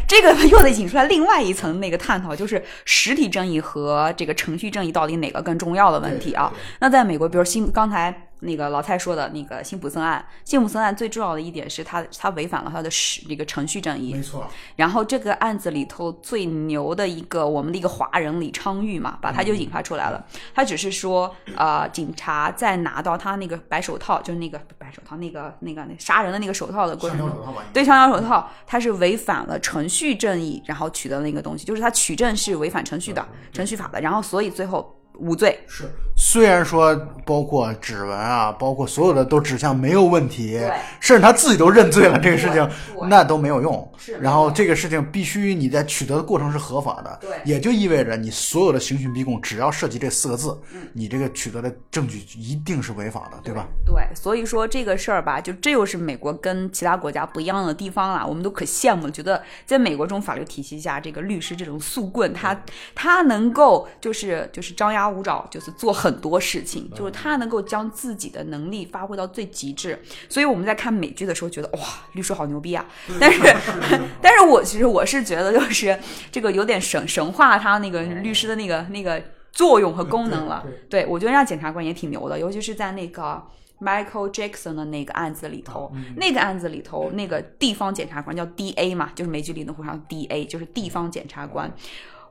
[0.06, 6.52] 这个又得引出来另外一层那个探讨，就是实体正义和这个程序正义到底哪个更重要的问题啊。
[6.80, 14.46] 那在美国，比如辛刚才那个老蔡说的那个辛普森案，辛普森案最重要的一点是他他违反了他的是这个程序正义，没错。
[14.76, 20.24] 然后这个案子里头最牛的一个我们的一个华人李昌钰嘛，把他就引发出来了。
[20.54, 27.30] 他只是说，呃，警察在拿到他那个白手套，就是那个白手套那个那个那杀人的那个手套的过程中，
[27.72, 35.58] 对，橡胶手套，他是违反了程序正义，然后取得那个东西，就是他取证是违反程序的程序法的，然后所以最后无罪。
[35.66, 35.84] 是，
[36.16, 36.94] 虽然说
[37.24, 40.60] 包括指纹啊，包括所有的都指向没有问题，
[41.00, 42.68] 甚至他自己都认罪了，这个事情
[43.08, 43.92] 那都没有用。
[43.96, 50.58] 是然后这个事情必须你在取得的过程是合法的，对，也就意味着你所有的刑讯逼供，只要涉及这四个字，
[50.92, 53.66] 你这个取得的证据一定是违法的，对吧？
[53.86, 58.26] 对，所以说这个事儿吧，就这又是美国跟其他国家不一样的地方了。
[58.26, 62.60] 我们都可羡慕，觉得在美国这种法律体系下，这个律师这种速棍，他
[62.94, 70.00] 他能够就是就是张牙舞爪，就是做很多事情，就是他能够将自己的能力发挥到最极致。
[70.28, 71.80] 所以我们在看美剧的时候，觉得哇，
[72.12, 72.84] 律师好牛逼啊！
[73.20, 73.40] 但是
[74.20, 75.98] 但是我其实我是觉得，就是
[76.30, 79.22] 这个有点神神化他那个律师的那个那个
[79.52, 80.64] 作用和功能了。
[80.88, 83.42] 对我觉得让检察官也挺牛的，尤其是在那个
[83.80, 88.94] Michael Jackson 的那个案子里头，那个案子里头那个地方检察官叫 D.A.
[88.94, 90.44] 嘛，就是美剧里的会上 D.A.
[90.44, 91.72] 就是地方检察官。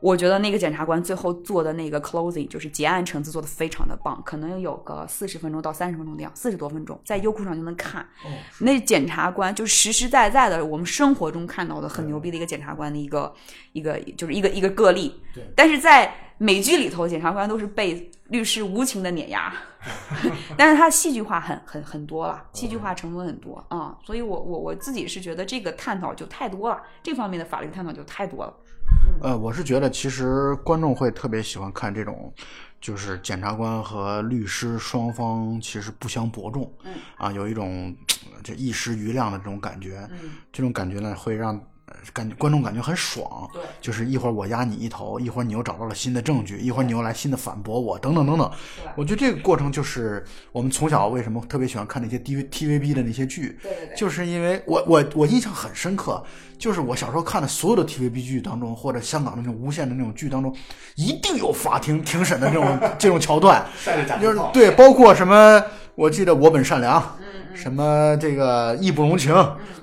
[0.02, 8.06] 我觉得那个检察官最后做的那个 closing 就是结案陈词做的非常的棒，可能有个四十分钟到三十分钟的样，四十多分钟，在优酷上就能看。
[8.60, 13.32] 那检察官就是实实在在的，我们生活中看到的很牛逼的一个检察官的一个
[13.74, 15.22] 一个就是一个一个个例。
[15.56, 19.54] 但是在美剧里头，检察官都是被律师无情的碾压，
[20.58, 28.52] 但是他戏剧化很很很多了，戏剧化成分很多啊、所以我我我自己是觉得这个探讨就太多了，这方面的法律探讨就太多了。
[29.22, 32.34] 呃，我是觉得其实观众会特别喜欢看这种，
[32.80, 36.94] 就是检察官和律师双方其实不相伯仲，嗯。
[37.18, 37.96] 啊，有一种
[38.34, 41.62] 呃这一时余亮的这种感觉，嗯，这种感觉呢会让呃
[42.14, 48.52] 感觉观众感觉很爽，对就是一会儿我压你一头，一会儿你又找到了新的证据，一会儿你又来新的反驳我，等等等等。
[48.96, 56.24] 我觉得这个过程就是我们从小为什么特别喜欢看那些 D V T V B 的那些剧，对对对，就是因为我我我印象很深刻，
[56.58, 60.56] 就是我小时候看的所有的 TVB 剧当中，或者香港的那种无线的那种剧当中，
[60.96, 63.66] 一定有法庭庭审的这种 这种桥段，
[64.22, 65.64] 就是对，包括什么，
[65.96, 67.18] 我记得我本善良，
[67.54, 69.34] 什么这个义不容情，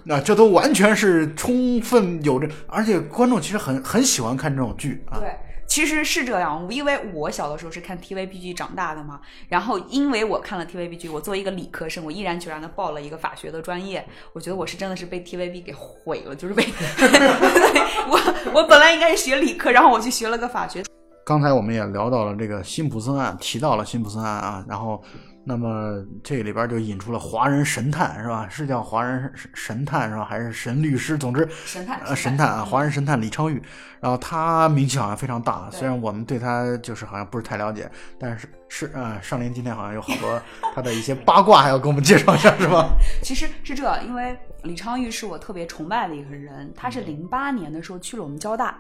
[0.05, 5.19] 那这都完全是充分有着，而且观众其实很很喜欢看这种剧啊。
[5.19, 5.31] 对，
[5.67, 14.05] 其实是这样，因为我小的时候是看 TVB 剧长大的嘛，然后因为我看了 TVB 剧，我作为一个理科生，我毅然决然的报了一个法学的专业。
[14.33, 16.65] 我觉得我是真的是被 TVB 给毁了，就是被
[18.09, 20.83] 我我本来应该是学理科，然后我去学了个法学。
[21.25, 25.03] 刚才我们也聊到了这个辛普森案，提到了辛普森案啊，然后，
[25.49, 28.47] 那么这里边就引出了华人神探是吧？
[28.51, 30.23] 是叫华人神神探是吧？
[30.23, 31.17] 还是神律师？
[31.17, 33.59] 总之，神探呃，神探啊，华人神探李昌钰，
[33.99, 37.91] 然后他名气好像非常大，虽然我们对他就是好像不是太了解，
[38.21, 40.39] 但是是呃，上林今天好像有好多
[40.77, 42.91] 他的一些八卦还要给我们介绍一下是吧？
[43.25, 48.79] 其实是这，因为李昌钰是我特别崇拜的一个人，他是零八年的时候去了我们交大，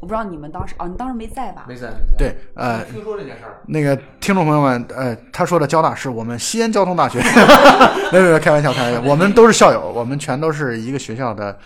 [0.00, 1.64] 我不知道你们当时哦，你当时没在吧？
[1.68, 2.16] 没在没在。
[2.16, 7.18] 对，呃，听说这件事儿，那个听众朋友们，呃，他说的交大是我们西安交通大学，
[8.12, 11.58] 没有没有，开玩笑开玩笑，我们都是校友，我们全都是一个学校的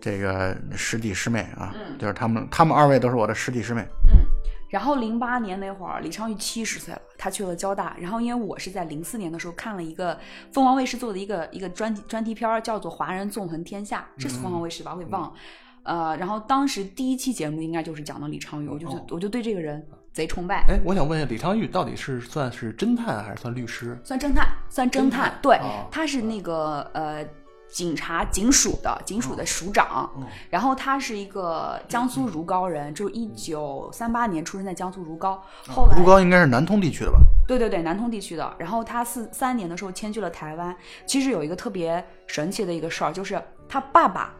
[0.00, 3.80] 这个师弟师妹啊，就是他们他们二位都是我的师弟师妹。
[4.12, 4.20] 嗯，
[4.68, 7.96] 然后零八年那会儿，李昌钰七十岁了，他去了交大。
[7.98, 10.18] 然后因为我是在零四年的时候看了一个
[10.52, 14.92] 凤凰卫视做的一个一个专题专题片儿，叫做《华人纵横天下》，这是凤凰卫视吧？
[14.94, 15.32] 我给忘了。
[15.88, 19.82] 呃，然后当时第一期节目应该就是讲的李昌钰，我就哦我就对这个人
[20.12, 20.66] 贼崇拜。
[20.68, 23.98] 哎，我想问一下，李昌钰到底是算是侦探还是算律师？
[24.04, 27.24] 算侦探，算侦探，对，哦他是那个呃
[27.70, 30.10] 警察警署的警署的署长，
[30.50, 37.18] 然后他是一个江苏如皋人，就一九三八年出生在江苏如皋，后来如皋应该是南通地区的吧？
[37.46, 38.54] 对对对，南通地区的。
[38.58, 40.76] 然后他四三年的时候迁居了台湾。
[41.06, 44.34] 其实有一个特别神奇的一个事儿，就是他爸爸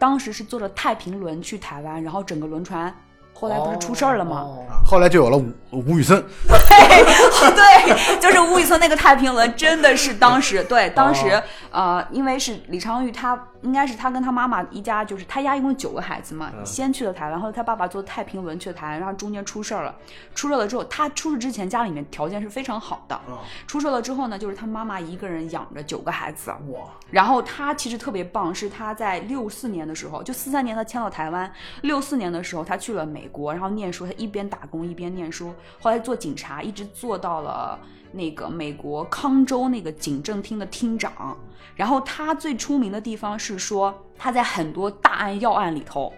[0.00, 2.92] 当时是坐着太平轮去台湾，然后整个轮船
[3.34, 4.36] 后来不是出事儿了吗？
[4.38, 4.64] 哦。
[4.82, 11.30] 后来就有了吴吴宇森，对，就是吴宇森那个太平轮，真的是当时对当时、
[11.70, 11.98] 哦。
[11.98, 16.64] 呃，因为是李昌钰他应该是他跟他妈妈一家，就是他家一共九个孩子嘛，嗯。
[16.64, 19.94] 先去了台湾，后来他爸爸坐太平轮去了台湾，然后中间出事儿了，
[20.34, 23.20] 出事儿了之后，他出事之前家里面条件是非常好的，
[23.66, 31.52] 出事了之后呢，就是他妈妈一个人养着九个孩子，哇，然后他其实特别棒，是他在六四年的时候，就四三年他迁到台湾，
[31.82, 37.78] 六四年的时候他去了美国，然后念书，他一边打工一边念书，后来做警察，一直做到了
[38.12, 41.36] 那个美国康州那个警政厅的厅长。
[41.76, 46.12] 然后他最出名的地方是说他在很多大案要案里头，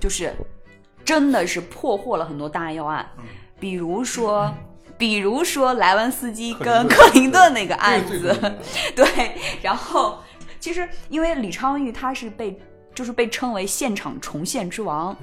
[0.00, 0.32] 就是
[1.04, 3.08] 真的是破获了很多大案要案，
[3.58, 4.52] 比如说。
[4.98, 7.52] 比如说莱文斯基跟克林顿。
[7.52, 8.34] 那个案子，
[8.96, 10.18] 对，然后
[10.58, 12.58] 其实因为李昌钰他是被
[12.94, 15.14] 就是被称为现场重现之王，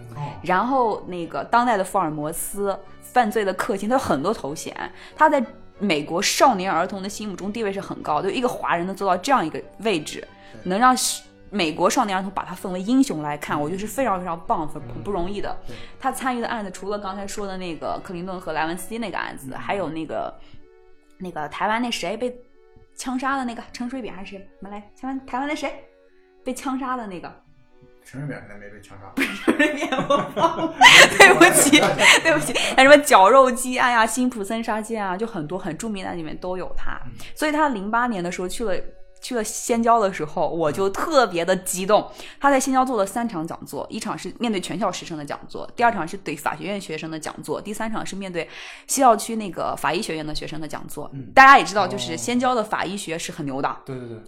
[0.43, 4.75] 然后那个当代的福尔摩斯、犯罪的克星，他有很多头衔，
[5.15, 5.43] 他在
[5.79, 10.25] 美国少年儿童的心目中地位是很高的，就一个华人能做到这样一个位置，
[10.63, 10.95] 能让
[11.49, 15.55] 美国少年儿童把他奉为英雄来看，我觉得是非常非常棒、很不容易的。
[15.99, 20.33] 他参与的案子除了刚才说的那个克林顿和莱文斯基那个案子，还有那个
[21.17, 22.35] 那个台湾那谁被
[22.95, 24.49] 枪杀的那个陈水扁还是谁？
[24.61, 25.83] 我们来，台湾台湾那谁
[26.43, 27.42] 被枪杀的那个？
[28.05, 29.11] 陈水扁应该没被枪杀。
[29.15, 30.75] 陈水扁我忘了，
[31.17, 31.79] 对不起，
[32.21, 32.53] 对不起。
[32.75, 36.99] 那什么绞肉机案呀、辛普森杀机案啊，就很多很著名的里面都有他。
[37.35, 38.75] 所以他零八年的时候去了。
[39.25, 42.11] 去了仙交的时候，我就特别的激动。
[42.41, 48.45] 他在仙交做了三场讲座，一场是面对全校师生的讲座，第二场是对法学院学生的讲座，第三场是面对
[48.85, 51.09] 西校区那个法医学院的学生的讲座。
[51.33, 53.77] 大家也知道，就是仙交的法医学是很牛的。
[53.85, 54.23] 对对对，嗯，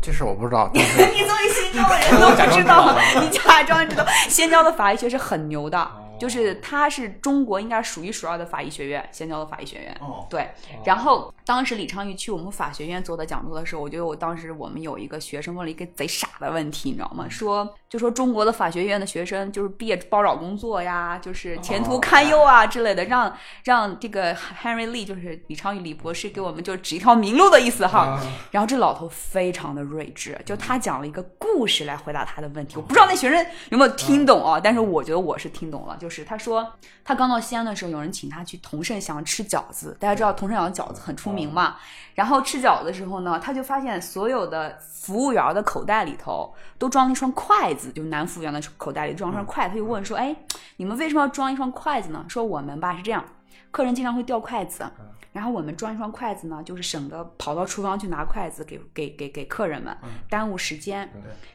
[0.00, 5.88] 这事我不知道， 你作为新疆的人都 不知道，你假装知道，新疆的法医学是很牛的。
[6.18, 9.96] 就是它是中国应该数一数二的法医学院，先教的法医学院。
[10.00, 10.48] 哦，对，
[10.84, 17.26] 然后当时李昌钰去我们法学院做的讲座的时候，我觉得我当时我们有一个学生问了一个贼傻的问题，你知道吗？
[17.28, 28.20] 说就说中国的法学院的学生就是毕业包找工作呀，就是前途堪忧啊之类的，让让这个 Henry Lee 就是李昌钰李博士给我们就指一条明路的意思哈。
[28.50, 36.72] 然后这老头非常的睿智，就他讲了一个故事来回答他的问题，我不知道那学生有没有听懂啊，但是我觉得我是听懂了，就是他说
[37.04, 41.76] 他刚到西安的时候，有人请他去同盛祥吃饺子，大家知道同盛祥饺子很出名嘛，
[42.14, 50.34] 然后吃饺子的时候呢，他就发现所有的服务员的口袋里头都装了一双筷子，就男服务员的口袋里装了双筷子，他就问说，哎，
[50.76, 52.24] 你们为什么要装一双筷子呢？
[52.28, 53.24] 说我们吧是这样，
[53.70, 54.84] 客人经常会掉筷子。
[55.32, 59.96] 然后我们装一双筷子呢，就是省得跑到厨房去拿筷子给给给给客人们，
[60.28, 61.08] 耽误时间。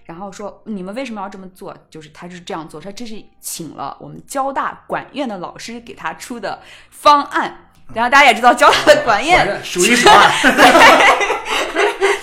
[0.05, 1.76] 然后说你们为什么要这么做？
[1.89, 7.69] 就是他是这样做，他这是请了我们交大管院的老师给他出的方案。
[7.93, 11.32] 然后大家也知道交大的管院数一数二。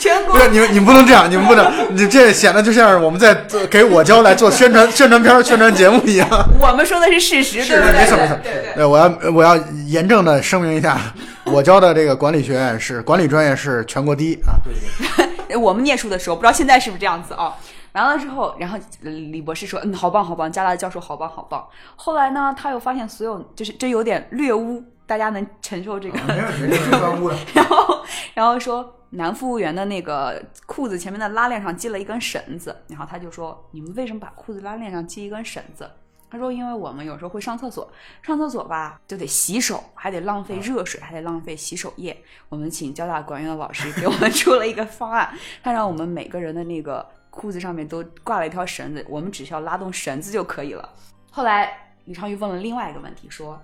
[0.00, 6.26] 全国不是你们，你们不能这样，你们不能， 你这显得就像我们在做给我教来做宣传 宣传片、宣传节目一样。
[6.58, 7.92] 我们说的是事实，对不对？
[7.92, 8.74] 没错没错对对。
[8.76, 9.54] 对，我要我要
[9.86, 10.98] 严正的声明一下，
[11.44, 14.56] 我教的这个管理学院是管理专业是全国第一啊。
[14.64, 17.54] 对对，我们念书的时候，不知道现在是不是这样子啊？
[17.92, 24.80] 完了之后，然后李博士说：“嗯，好棒好棒，加拿大教授好棒好棒。”后来呢，他又发现所有就是这有点略污，
[25.10, 26.18] 大家能承受这个？
[27.52, 28.96] 然后 然后说。
[29.12, 35.90] 男服务员的那个裤子前面的拉链上系了一根绳子，然后他就说：“你们为什么把裤子拉链上系一根绳子？”
[36.30, 37.90] 他说：“因为我们有时候会上厕所，
[38.22, 42.16] 上厕所吧就得洗手，还得浪费热水，还得浪费洗手液。
[42.48, 50.88] 我们请交大管院的老师给我们出了一个方案， 他让我们每个人的那个裤子上面都挂了一条绳子，我们只需要拉动绳子就可以了。”
[51.32, 53.60] 后来李昌钰问了另外一个问题，说：“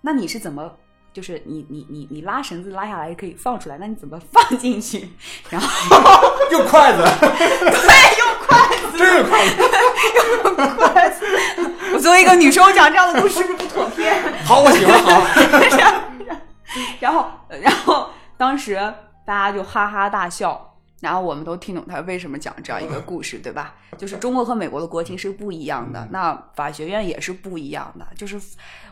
[0.00, 0.70] 那你是怎么？”
[1.12, 5.10] 就是你你你你拉绳子拉下来可以放出来，那你怎么放进去？
[5.48, 5.68] 然后
[6.52, 9.56] 用筷子， 对，用筷子， 真是筷子，
[10.44, 11.26] 用筷子。
[11.94, 14.12] 我作为一个女生，我讲这样的故事是不是不妥帖？
[14.44, 15.20] 好，我喜欢好。
[17.00, 17.28] 然后
[17.60, 18.76] 然后当时
[19.26, 20.69] 大家就哈哈大笑。
[21.00, 23.74] 然后我们都听懂他为什么讲这样一个故事，对吧？
[23.98, 28.06] 就是中国和美国的国情是不一样的，那法学院也是不一样的。
[28.14, 28.40] 就是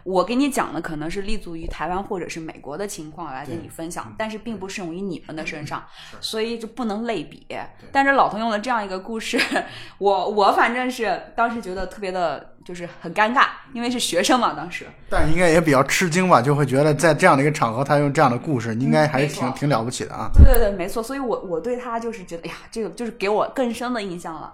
[0.05, 5.85] 我给你讲的可能是立足于台湾或者是美国的情况来跟你分享，但是并不适用于你们的身上，
[6.21, 7.47] 所以就不能类比。
[7.93, 9.39] 但是老头用了这样一个故事，
[9.99, 12.55] 我我反正是当时觉得特别的。
[12.65, 14.87] 就是很尴尬，因为是学生嘛，当时。
[15.09, 20.31] 但应该也比较吃惊吧，就会觉得在这样的一个场合，他用这样的故事，应该还是挺挺了不起的啊。
[20.35, 21.03] 对对对，没错。
[21.03, 24.53] 所以我我对他就是觉得，哎呀，这个就是给我更深的印象了。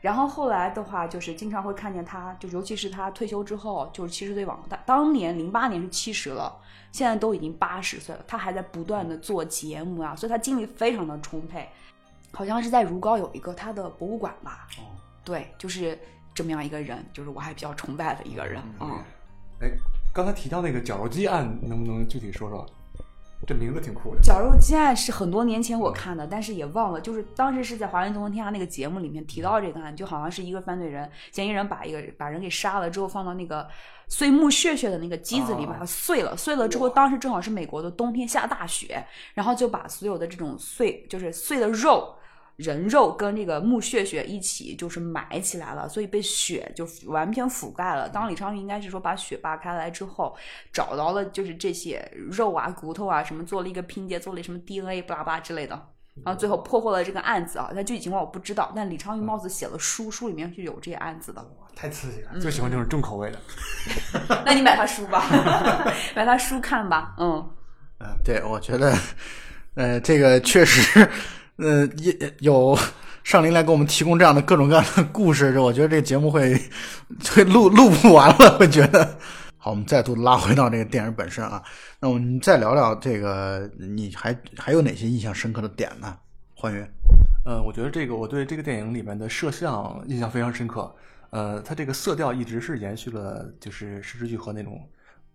[0.00, 6.54] 然后后来的话，就是经常会看见他，就尤其是他退休之后，就是七十岁往当当年零八年是七十了，
[6.92, 11.68] 现在都已经八十岁了，他还在不断的做节目啊，所以他精力非常的充沛。
[12.30, 14.68] 好像是在如皋有一个他的博物馆吧？
[14.78, 14.86] 哦，
[15.24, 15.98] 对，就是。
[16.38, 19.04] 这么样一个人，就是我还比较崇拜的一个人啊。
[19.60, 19.68] 哎，
[20.14, 22.64] 刚才提到那个绞肉机案，能不能具体说说？
[23.44, 24.20] 这名字挺酷的。
[24.20, 33.66] 绞肉机案是很多年前我看的，但是也忘了，就是当时是在《华人纵横天下》那个节目里面提到这个案，就好像是一个犯罪人，嫌疑人把一个把人给杀了之后，放到那个
[34.06, 36.36] 碎木屑屑的那个机子里，把它碎了。
[36.36, 42.14] 碎了之后，当时正好是美国的冬天下大雪，然后就把所有的这种碎，就是碎的肉。
[42.58, 48.08] 人肉跟这个木屑屑一起就是埋起来了，所以被雪就完全覆盖了。
[48.08, 50.36] 当李昌钰应该是说把雪扒开来之后，
[50.72, 55.80] 找到了就是这些肉啊、骨头啊什么，做了一个拼接，做了什么 DNA 巴拉巴之类的，
[56.24, 57.70] 然后最后破获了这个案子啊。
[57.72, 61.46] 但具体情况我不知道，但李昌钰貌似写了书，书里面是有这些案子的。
[61.76, 63.38] 太刺激了，最喜欢这种重口味的。
[64.44, 65.24] 那你买他书吧，
[66.16, 67.14] 买他书看吧。
[67.20, 67.50] 嗯
[68.00, 68.92] 嗯，对，我觉得，
[69.76, 71.08] 呃，这个确实。
[71.58, 72.78] 呃，也有
[73.24, 76.56] 上林来给我们提供这样的各种各样的故事，我觉得这节目会
[77.30, 79.18] 会录录不完了，会觉得。
[79.56, 81.60] 好，我们再度拉回到这个电影本身啊，
[81.98, 86.16] 那我们再聊聊这个，你还还有哪些印象深刻的点呢？
[86.54, 86.84] 欢愉。
[87.44, 90.94] 呃，我觉得这个我对这个电影里面的摄像印象非常深刻。
[91.30, 94.80] 呃，它这个色调一直是延续了就是石之剧和那种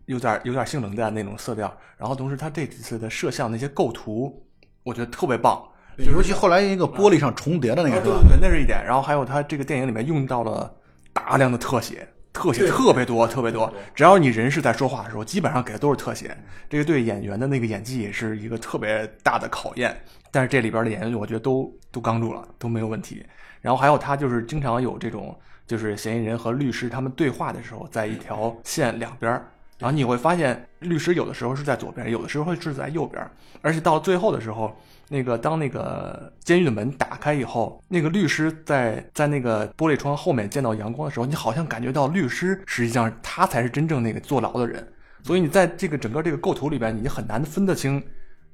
[0.06, 4.42] 有点有点性冷淡那种色调，然后同时它这几次的摄像那些构图，
[4.84, 5.62] 我觉得特别棒。
[5.98, 8.84] 尤其后来一个玻璃上重叠的那个，对对对，那是一点。
[8.84, 10.74] 然后还有他这个电影里面用到了
[11.14, 13.72] 大量的特写，特写特别多，特别多。
[13.94, 16.36] 只要你人是在说话的时候，基本上给的都是特写。
[16.68, 19.96] 这个对演员的那个演技也是一个特别大的考验。
[20.32, 23.24] 但是这里边的演员，我觉得都都刚住了，都没有问题。
[23.62, 25.38] 然后还有他就是经常有这种，
[25.68, 33.24] 就是嫌疑人和律师他们对话的时候，在一条线两边儿，然后你会发现律师有的时候是在左边，有的时候会是在右边，
[33.62, 34.76] 而且到最后的时候。
[35.14, 44.92] 那个当那个监狱的门打开以后，那个律师在在那个玻璃窗后面见到阳光的时候，你好像感觉到律师实际上他才是真正那个坐牢的人。
[45.22, 48.04] 所以你在这个整个这个构图里边，你很难分得清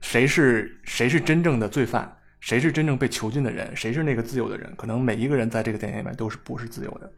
[0.02, 4.70] 谁是谁是真正的罪犯，谁是真正被囚禁的人，谁是那个自由的人。
[4.76, 7.10] 可能每一个人在这个电影里面都是不是自由的。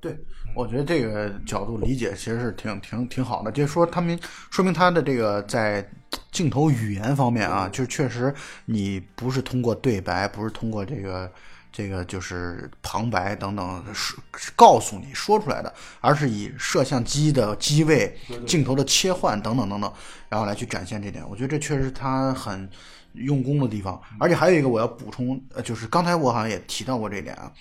[0.00, 0.18] 对，
[0.54, 4.18] 我觉得这个角度理解其实是挺挺挺好的，就是说他们
[4.50, 5.86] 说明他的这个在
[6.32, 8.34] 镜头语言方面啊，就是确实
[8.64, 11.30] 你不是通过对白，不是通过这个
[11.70, 14.18] 这个就是旁白等等说
[14.56, 15.70] 告诉你说出来的，
[16.00, 19.92] 而是以摄像机的机位、镜头的切换等等等等，
[20.30, 21.22] 然后来去展现这点。
[21.28, 22.66] 我觉得这确实他很
[23.12, 24.00] 用功的地方。
[24.18, 27.52] 而且还有一个我要补充，呃，就是刚才我好像也提到过这一点啊，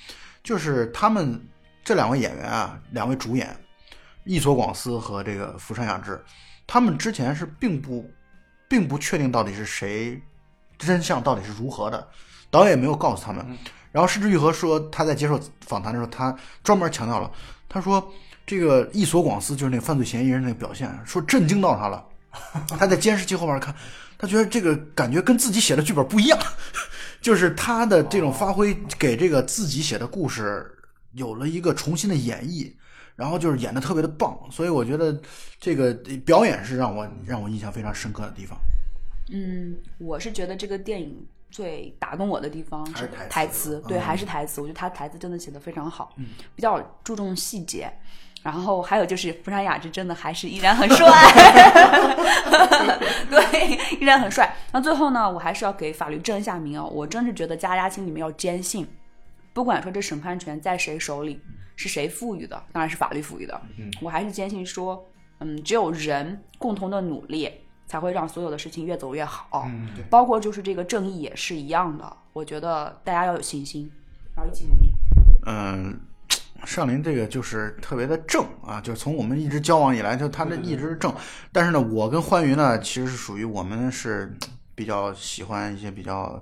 [0.41, 1.45] 就是他们。
[1.89, 3.49] 这两位演员啊，两位主演，
[4.23, 6.23] 伊索广司和这个福山雅治，
[6.67, 8.07] 他们之前是并不，
[8.67, 10.21] 并不确定到底是谁，
[10.77, 12.07] 真相到底是如何的，
[12.51, 13.43] 导演也没有告诉他们。
[13.91, 17.31] 然后失之愈和说他在接受访谈的时候，他专门强调了，
[17.67, 18.07] 他说
[18.45, 22.05] 这个伊索广司就是那个犯罪嫌疑人那个表现，说震惊到他了。
[22.77, 23.73] 他在监视器后面看，
[24.15, 26.37] 他觉得这个感觉跟自己写的剧本不一样，
[27.19, 30.71] 就是他的这种发挥给这个自己写的故事。
[31.13, 32.71] 有了一个重新的演绎，
[33.15, 35.19] 然后就是演的特别的棒，所以我觉得
[35.59, 35.93] 这个
[36.25, 38.57] 表演是让我让我印象非常深刻的地方。
[39.31, 44.61] 嗯，我是觉得这个电影最打动我的地方是台词，对，还是台词。
[44.61, 46.15] 我觉得他台词真的写的非常好，
[46.55, 47.91] 比较注重细节。
[48.41, 51.05] 然后还有就是福山雅治真的还是依然很帅，
[53.29, 54.55] 对，依然很帅。
[54.71, 58.87] 那最后呢，我还是要给法律正一下名哦，我真是觉得家家心里面要坚信。
[59.59, 61.37] 不管说这审判权在谁手里，
[61.75, 63.61] 是谁赋予的，当然是法律赋予的。
[63.77, 65.05] 嗯，我还是坚信说，
[65.39, 67.51] 嗯，只有人共同的努力，
[67.85, 69.65] 才会让所有的事情越走越好。
[69.67, 72.17] 嗯，对，包括就是这个正义也是一样的。
[72.31, 73.91] 我觉得大家要有信心，
[74.33, 74.93] 然后一起努力。
[75.45, 75.99] 嗯，
[76.63, 81.13] 上林这个就是特别的正啊，就从我们一直交往以来，就他这一直正。
[81.51, 84.33] 但是呢，我跟欢愉呢，其实是属于我们是
[84.73, 86.41] 比较喜欢一些比较。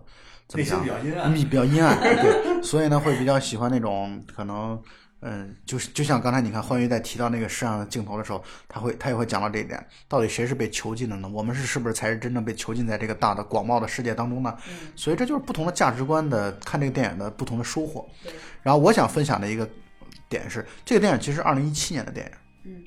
[0.54, 4.82] 内心比较阴暗，比较阴暗，对，所以呢，会比较喜欢那种可能，
[5.22, 11.28] 嗯，就是就像刚才你看欢愉在提到那个摄像镜头的时候，他会他也会讲到这一点，到底谁是被囚禁的呢？
[11.28, 14.56] 我们是是不是才是真正被囚禁在这个大的广袤的世界当中呢？
[14.96, 18.08] 所以这就是不同的价值观的看这个电影的不同的收获。
[18.64, 19.68] 然后我想分享的一个
[20.30, 22.84] 点是，这个电影其实二零一七年的电影，嗯，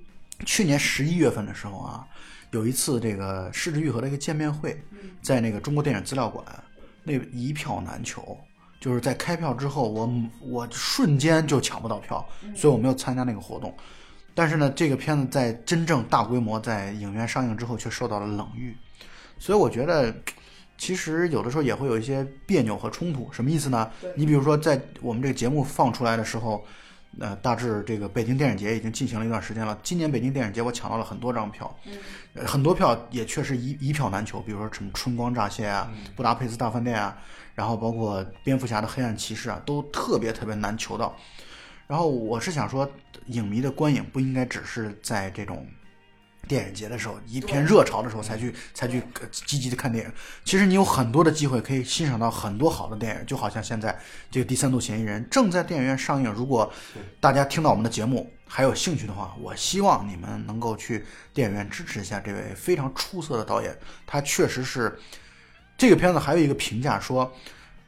[0.47, 2.07] 去年十一月份的时候啊，
[2.53, 4.83] 有一次这个失之愈合的一个见面会，
[5.21, 6.43] 在那个中国电影资料馆。
[7.03, 8.39] 那一票难求，
[8.81, 12.25] 就是在开票之后，我我瞬间就抢不到票，
[12.55, 13.75] 所以我没有参加那个活动。
[14.35, 18.77] 但是呢，这个片子在真正大规模在影院上映之后，却受到了冷遇。
[19.39, 20.15] 所以我觉得，
[20.79, 23.33] 其实有的时候也会有一些别扭和冲突。
[23.33, 23.91] 什么意思呢？
[24.15, 26.65] 你比如说，在我们这个节目放出来的时候。
[27.19, 29.77] 呃，大致这个北京电影节已经进行了一段时间了。
[29.83, 34.41] 今年北京电影节我抢到了很多张票，嗯，很多票也确实一一票难求。
[34.41, 37.19] 比如说什么《春光乍泄》啊，《布达佩斯大饭店》啊，
[37.55, 41.17] 然后包括《蝙蝠侠的黑暗骑士》啊，都特别特别难求到。
[41.87, 42.89] 然后我是想说，
[43.27, 45.67] 影迷的观影不应该只是在这种。
[46.51, 50.13] 电影节的时候，一片热潮的时候才去才去积极的看电影。
[50.45, 53.97] 其实你有很多的机会可以欣赏到很多好的电影，就好像现在
[54.33, 56.29] 这个《第三度嫌疑人》正在电影院上映。
[56.33, 56.69] 如果
[57.21, 63.79] 大家听到我们的节目还有兴趣的话，我希望你们能够去电影院支持一下这位非常出色的导演。
[64.05, 64.99] 他确实是
[65.79, 67.33] 这个片子还有一个评价说，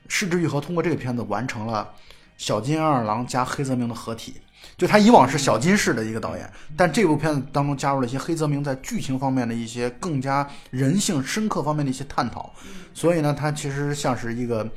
[0.06, 1.92] 失之愈合通过这个片子完成了
[2.36, 4.36] 小金二郎加黑泽明的合体。
[4.76, 12.52] 就他以往是小金式的一个导演，但这部片子当中加入了一些黑泽明在剧情方面的一些更加人性深刻方面的一些探讨，
[12.92, 14.68] 所以呢，它其实像是一个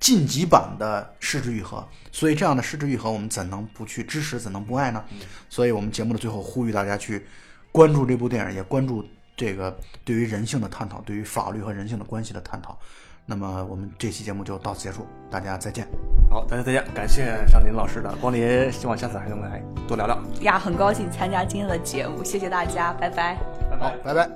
[0.00, 1.78] 晋级版的《失之愈合》，
[2.10, 5.04] 所以这样的《失之愈合》，我们怎能不去支持，怎能不爱呢？
[5.48, 7.24] 所以我们节目的最后呼吁大家去
[7.70, 12.76] 关注这部电影，也关注这个对于人性的探讨，对于法律和人性的关系的探讨。
[13.25, 15.87] 那么我们这期节目就到此结束，大家再见。
[16.29, 20.17] 好，大家再见，感谢尚林老师的光临，希望下次还能来多聊聊。
[20.41, 23.35] 呀，很高兴参加今天的节目，谢谢大家，拜拜。
[23.79, 24.29] 好，拜拜。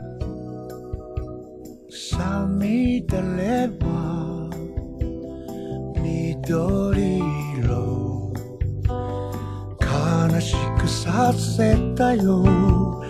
[10.32, 13.04] 悲しく くさせたよ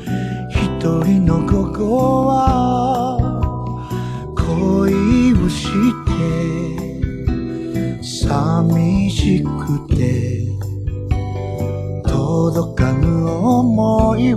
[0.49, 2.84] 一人の午後は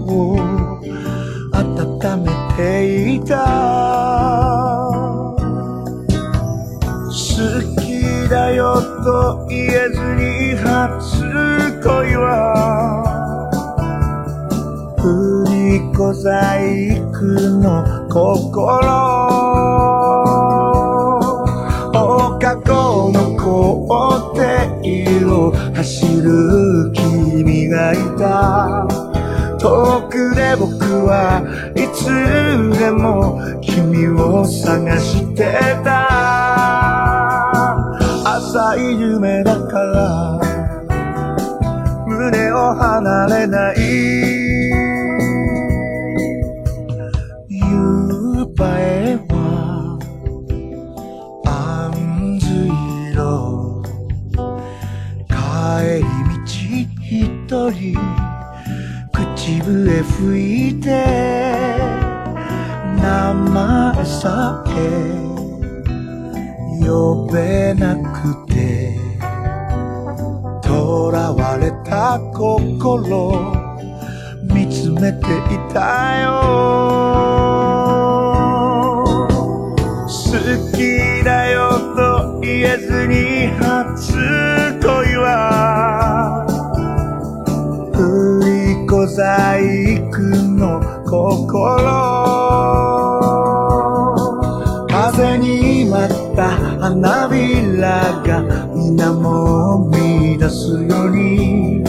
[0.09, 0.37] を
[1.53, 2.59] 温めて
[3.15, 3.35] いた。
[7.09, 7.15] 好
[7.81, 7.83] き
[8.29, 11.21] だよと言えずに初
[11.81, 12.27] 恋は。
[14.97, 15.03] 振
[15.47, 16.27] り小細
[17.13, 17.17] 工
[17.61, 17.71] の
[18.09, 18.19] 心。
[21.93, 23.89] 放課後の校
[24.81, 28.78] 庭を走る君がいた。
[29.59, 31.41] 遠くで僕は
[31.75, 32.05] いつ
[32.79, 35.51] でも君を探して
[35.83, 36.09] た。
[38.23, 40.39] 浅い夢だから
[42.07, 44.48] 胸を離れない。
[60.03, 60.89] 吹いて
[62.97, 64.79] 名前さえ
[66.85, 68.97] 呼べなくて
[70.63, 73.53] 囚われた心
[74.43, 75.17] 見つめて
[75.53, 76.29] いたよ。
[80.07, 80.15] 好
[80.75, 80.79] き
[81.23, 84.13] だよと言えずに初
[84.81, 85.68] 恋は
[89.19, 90.21] 細工
[90.55, 91.75] の心。
[94.87, 96.49] 風に舞った
[96.79, 98.41] 花びらが
[98.73, 101.83] 水面を乱すように。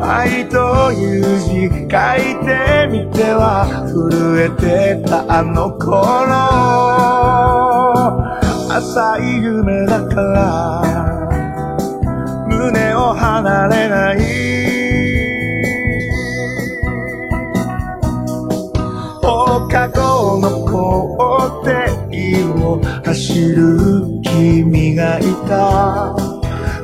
[0.00, 5.92] 愛という字書いてみては震えてたあの頃。
[8.70, 10.82] 浅い夢だから
[12.48, 14.73] 胸を離れない。
[19.74, 21.64] 放課後の校
[22.08, 23.76] 庭を走る
[24.22, 26.14] 君がいた。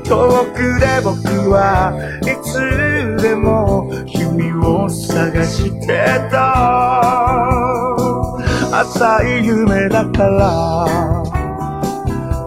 [0.04, 5.86] 遠くで僕はいつでも君を探して
[6.32, 7.06] た。
[8.72, 10.86] 浅い夢だから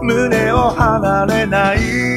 [0.02, 2.13] 胸を離れない。